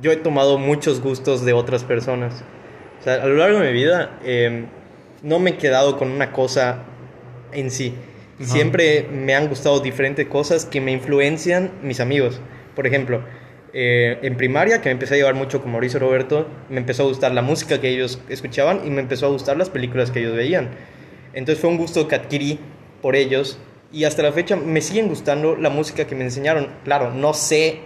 [0.00, 2.44] yo he tomado muchos gustos de otras personas.
[3.00, 4.66] O sea, a lo largo de mi vida em,
[5.24, 6.84] no me he quedado con una cosa
[7.52, 7.94] en sí
[8.40, 12.40] Siempre me han gustado diferentes cosas que me influencian mis amigos.
[12.74, 13.22] Por ejemplo,
[13.72, 17.06] eh, en primaria, que me empecé a llevar mucho con Mauricio Roberto, me empezó a
[17.06, 20.36] gustar la música que ellos escuchaban y me empezó a gustar las películas que ellos
[20.36, 20.70] veían.
[21.32, 22.58] Entonces fue un gusto que adquirí
[23.00, 23.58] por ellos
[23.92, 26.68] y hasta la fecha me siguen gustando la música que me enseñaron.
[26.84, 27.80] Claro, no sé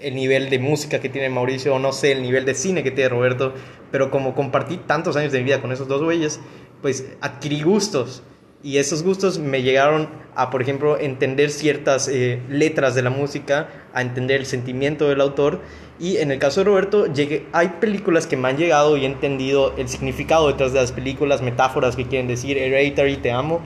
[0.00, 2.90] el nivel de música que tiene Mauricio o no sé el nivel de cine que
[2.90, 3.54] tiene Roberto,
[3.92, 6.40] pero como compartí tantos años de mi vida con esos dos güeyes,
[6.80, 8.24] pues adquirí gustos
[8.62, 13.68] y esos gustos me llegaron a, por ejemplo, entender ciertas eh, letras de la música,
[13.92, 15.60] a entender el sentimiento del autor.
[15.98, 19.06] Y en el caso de Roberto, llegué, hay películas que me han llegado y he
[19.06, 23.60] entendido el significado detrás de las películas, metáforas que quieren decir, Hereditary, te amo,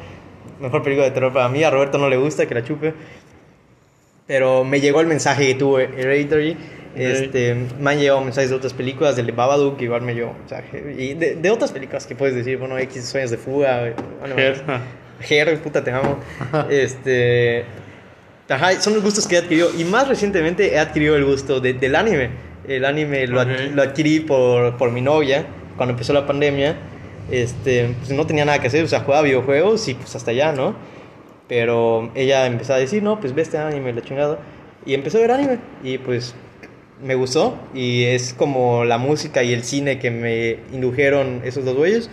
[0.61, 2.95] mejor película de terror para mí, a Roberto no le gusta que la chupe.
[4.27, 6.57] Pero me llegó el mensaje que tuvo Hereditary
[6.97, 10.95] este, me han llegado mensajes de otras películas, del de Babadook, igual me llegó mensaje.
[10.99, 13.93] Y de, de, otras películas que puedes decir, bueno, X Sueños de Fuga.
[14.21, 14.37] Bueno,
[15.63, 16.19] puta, te amo.
[16.71, 17.65] este.
[18.49, 19.71] Ajá, son los gustos que he adquirido.
[19.77, 22.31] Y más recientemente he adquirido el gusto de, del anime.
[22.67, 26.77] El anime lo, lo adquirí por, por mi novia cuando empezó la pandemia.
[27.31, 30.53] Este, pues no tenía nada que hacer, o sea, jugaba videojuegos y pues hasta allá,
[30.53, 30.77] ¿no?
[31.49, 34.39] Pero ella empezó a decir, no, pues ve este anime, la chingada.
[34.85, 35.59] Y empezó a ver anime.
[35.83, 36.35] Y pues
[37.03, 41.77] me gustó y es como la música y el cine que me indujeron esos dos
[41.77, 42.11] güeyes,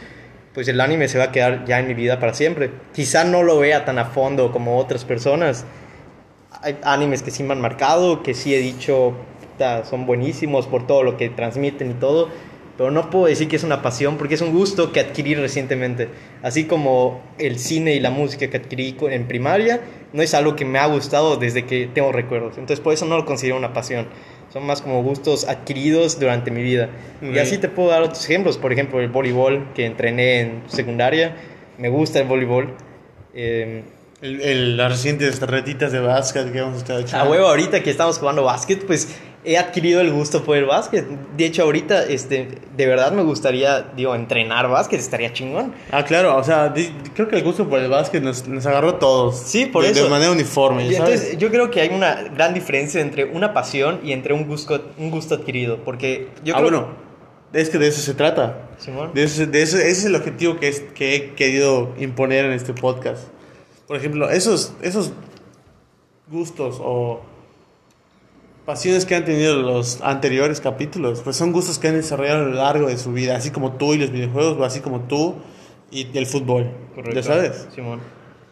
[0.53, 2.71] pues el anime se va a quedar ya en mi vida para siempre.
[2.93, 5.65] Quizá no lo vea tan a fondo como otras personas.
[6.61, 9.15] Hay animes que sí me han marcado, que sí he dicho
[9.89, 12.29] son buenísimos por todo lo que transmiten y todo,
[12.77, 16.09] pero no puedo decir que es una pasión porque es un gusto que adquirí recientemente.
[16.41, 19.81] Así como el cine y la música que adquirí en primaria,
[20.11, 22.57] no es algo que me ha gustado desde que tengo recuerdos.
[22.57, 24.07] Entonces por eso no lo considero una pasión
[24.53, 26.89] son más como gustos adquiridos durante mi vida.
[27.23, 31.35] Y así te puedo dar otros ejemplos, por ejemplo, el voleibol que entrené en secundaria,
[31.79, 32.75] me gusta el voleibol.
[33.33, 33.83] Eh,
[34.21, 37.25] el, las recientes retitas de básquet que hemos estado echando.
[37.25, 41.05] A huevo, ahorita que estamos jugando básquet, pues he adquirido el gusto por el básquet.
[41.37, 45.73] De hecho, ahorita, este, de verdad me gustaría, digo, entrenar básquet, estaría chingón.
[45.91, 48.89] Ah, claro, o sea, di- creo que el gusto por el básquet nos, nos agarró
[48.91, 49.37] a todos.
[49.37, 50.05] Sí, por de, eso.
[50.05, 50.87] De manera uniforme.
[50.87, 54.91] Entonces, yo creo que hay una gran diferencia entre una pasión y entre un gusto,
[54.97, 55.77] un gusto adquirido.
[55.83, 56.87] Porque yo ah, creo bueno,
[57.51, 58.69] es que de eso se trata.
[58.77, 59.11] Simón.
[59.13, 62.53] De eso, de eso- ese es el objetivo que, es, que he querido imponer en
[62.53, 63.27] este podcast.
[63.87, 65.11] Por ejemplo, esos, esos
[66.29, 67.21] gustos o
[68.65, 72.53] pasiones que han tenido los anteriores capítulos, pues son gustos que han desarrollado a lo
[72.55, 75.35] largo de su vida, así como tú y los videojuegos, o así como tú
[75.91, 76.71] y el fútbol.
[76.95, 77.15] Correcto.
[77.15, 77.67] ¿Ya sabes?
[77.75, 77.99] Simón.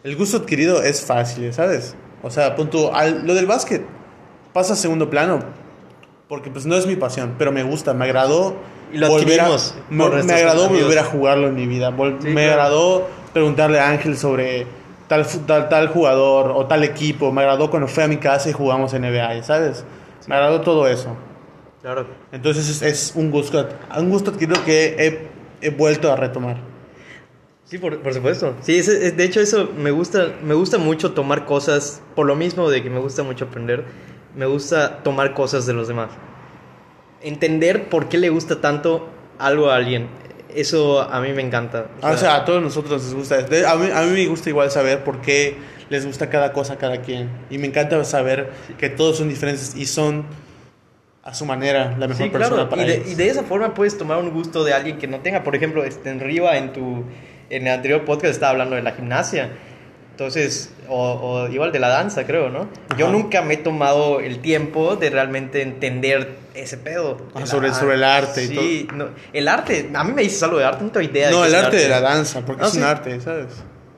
[0.04, 1.94] El gusto adquirido es fácil, ¿sabes?
[2.22, 3.84] O sea, punto, al- lo del básquet
[4.52, 5.40] pasa a segundo plano,
[6.28, 8.56] porque pues no es mi pasión, pero me gusta, me agradó.
[8.92, 9.48] Y lo volver a-
[9.90, 10.04] me,
[10.34, 10.82] agradó amigos.
[10.84, 11.90] volver a jugarlo en mi vida.
[11.90, 12.50] vol- Sí, me claro.
[12.52, 14.66] agradó preguntarle a Ángel sobre
[15.08, 17.32] tal, tal, tal jugador o tal equipo.
[17.32, 19.84] Me agradó cuando fue a mi casa y jugamos NBA, ¿sabes?
[20.28, 21.16] Me agradó todo eso.
[21.80, 22.06] Claro.
[22.30, 26.56] Entonces es, es un, gusto, un gusto adquirido que he, he vuelto a retomar.
[27.64, 28.54] Sí, por, por supuesto.
[28.60, 32.36] Sí, ese- es- de hecho eso me gusta, me gusta mucho tomar cosas, por lo
[32.36, 33.84] mismo de que me gusta mucho aprender,
[34.36, 36.10] me gusta tomar cosas de los demás.
[37.22, 39.08] Entender por qué le gusta tanto
[39.38, 40.08] algo a alguien.
[40.54, 41.86] Eso a mí me encanta.
[42.02, 43.36] Ah, O sea, a todos nosotros nos gusta.
[43.38, 45.56] A mí, a mí me gusta igual saber por qué
[45.90, 47.28] les gusta cada cosa a cada quien.
[47.50, 50.24] Y me encanta saber que todos son diferentes y son
[51.24, 52.68] a su manera la mejor Sí, persona claro.
[52.68, 53.08] para Y de, ellos.
[53.10, 55.42] y de esa forma puedes tomar un gusto de alguien que no tenga.
[55.44, 57.04] Por ejemplo, este, en Riva, en tu
[57.50, 59.50] en el anterior podcast estaba hablando de la gimnasia.
[60.12, 62.68] Entonces, o, o igual de la danza, creo, ¿no?
[62.98, 67.16] Yo nunca me he tomado el tiempo de realmente entender ese pedo.
[67.34, 70.58] Ah, sobre- sobre el arte y sí, no, el arte, a mí me dices algo
[70.58, 71.28] de arte, no tengo idea.
[71.28, 72.86] de No, el arte de la danza, porque Ah, es un sí.
[72.86, 73.46] arte, ¿sabes?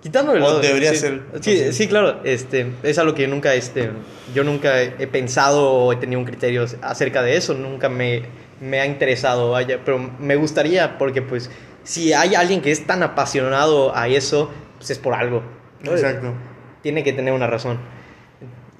[0.04, 2.20] Quitando el O lado- debería sí, ser Sí, sí, claro.
[2.24, 3.88] Este, es algo que nunca, este,
[4.34, 7.54] yo nunca he he pensado o he tenido un criterio acerca de eso.
[7.54, 8.22] Nunca me,
[8.60, 9.80] me ha interesado, vaya.
[9.82, 11.50] Pero me gustaría porque, pues,
[11.84, 15.42] si hay alguien que es tan apasionado a eso, pues es por algo.
[15.82, 15.92] ¿no?
[15.92, 16.34] Exacto.
[16.82, 17.78] Tiene que tener una razón.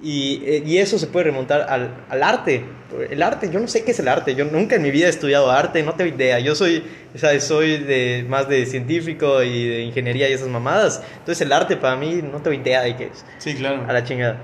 [0.07, 2.63] Y, eh, y eso se puede remontar al, al arte.
[3.11, 4.35] El arte, yo no sé qué es el arte.
[4.35, 6.39] Yo nunca en mi vida he estudiado arte, no tengo idea.
[6.41, 6.85] Yo soy,
[7.15, 11.03] sea, soy de, más de científico y de ingeniería y esas mamadas.
[11.19, 13.25] Entonces el arte para mí no tengo idea de qué es.
[13.39, 13.87] Sí, claro.
[13.89, 14.37] A la chingada.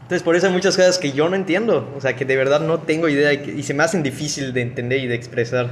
[0.00, 1.92] Entonces por eso hay muchas cosas que yo no entiendo.
[1.94, 4.54] O sea, que de verdad no tengo idea y, que- y se me hacen difícil
[4.54, 5.68] de entender y de expresar.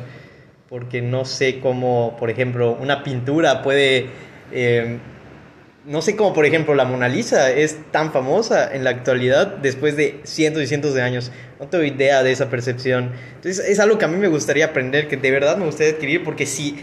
[0.69, 4.07] Porque no sé cómo, por ejemplo, una pintura puede...
[4.53, 4.99] eh,
[5.87, 9.97] no sé cómo, por ejemplo, la Mona Lisa es tan famosa en la actualidad después
[9.97, 11.33] de cientos y cientos de años.
[11.59, 13.13] No tengo idea de esa percepción.
[13.37, 16.23] Entonces, es algo que a mí me gustaría aprender, que de verdad me gustaría adquirir,
[16.23, 16.77] porque si,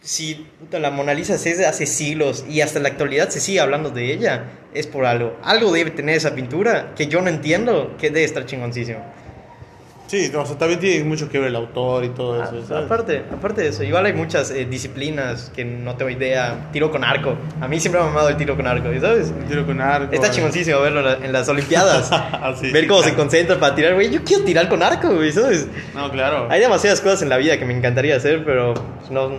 [0.00, 3.90] si la Mona Lisa es de hace siglos y hasta la actualidad se sigue hablando
[3.90, 5.38] de ella, es por algo.
[5.42, 9.04] Algo debe tener esa pintura que yo no entiendo, que debe estar chingoncísimo.
[10.12, 12.84] Sí, o sea, también tiene mucho que ver el autor y todo eso, Ah, ¿sabes?
[12.84, 16.68] aparte, aparte de eso, igual hay muchas eh, disciplinas que no tengo idea.
[16.70, 17.34] Tiro con arco.
[17.62, 19.28] A mí siempre me ha mamado el tiro con arco, ¿sabes?
[19.34, 20.12] Un tiro con arco.
[20.12, 20.30] Está eh.
[20.30, 22.10] chingoncísimo verlo en, la- en las Olimpiadas.
[22.44, 24.10] Ah, sí, Ver cómo se concentra para tirar, güey.
[24.10, 25.66] Yo quiero tirar con arco, güey, ¿sabes?
[25.94, 26.46] No, claro.
[26.50, 28.74] Hay demasiadas cosas en la vida que me encantaría hacer, pero
[29.10, 29.30] no.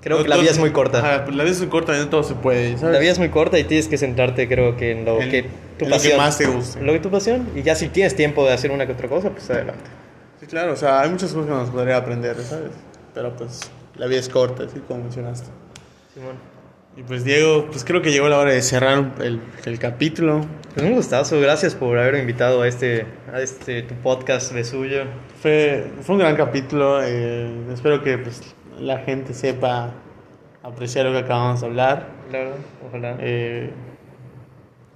[0.00, 1.02] Creo No, que la vida es muy corta.
[1.30, 2.94] La vida es muy corta y no todo se puede, ¿sabes?
[2.94, 5.44] La vida es muy corta y tienes que centrarte, creo que en lo que
[5.80, 6.16] tu lo que pasión.
[6.16, 6.80] más te guste.
[6.82, 7.48] Lo que tu pasión.
[7.54, 9.90] Y ya si tienes tiempo de hacer una que otra cosa, pues adelante.
[10.38, 12.70] Sí, claro, o sea, hay muchas cosas que nos podría aprender, ¿sabes?
[13.14, 13.60] Pero pues
[13.96, 15.48] la vida es corta, así como mencionaste.
[16.14, 16.36] Simón.
[16.96, 20.44] Y pues Diego, pues creo que llegó la hora de cerrar el, el capítulo.
[20.74, 25.04] Pues un gustazo, gracias por haberme invitado a este, a este tu podcast de suyo.
[25.40, 28.42] Fue, fue un gran capítulo, eh, espero que pues,
[28.78, 29.92] la gente sepa
[30.62, 32.08] apreciar lo que acabamos de hablar.
[32.28, 32.54] Claro,
[32.86, 33.16] ojalá.
[33.20, 33.70] Eh,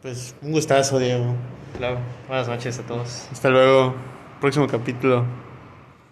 [0.05, 1.35] pues un gustazo, Diego.
[1.79, 1.97] Claro.
[2.29, 3.27] Buenas noches a todos.
[3.33, 3.95] Hasta luego,
[4.39, 5.25] próximo capítulo.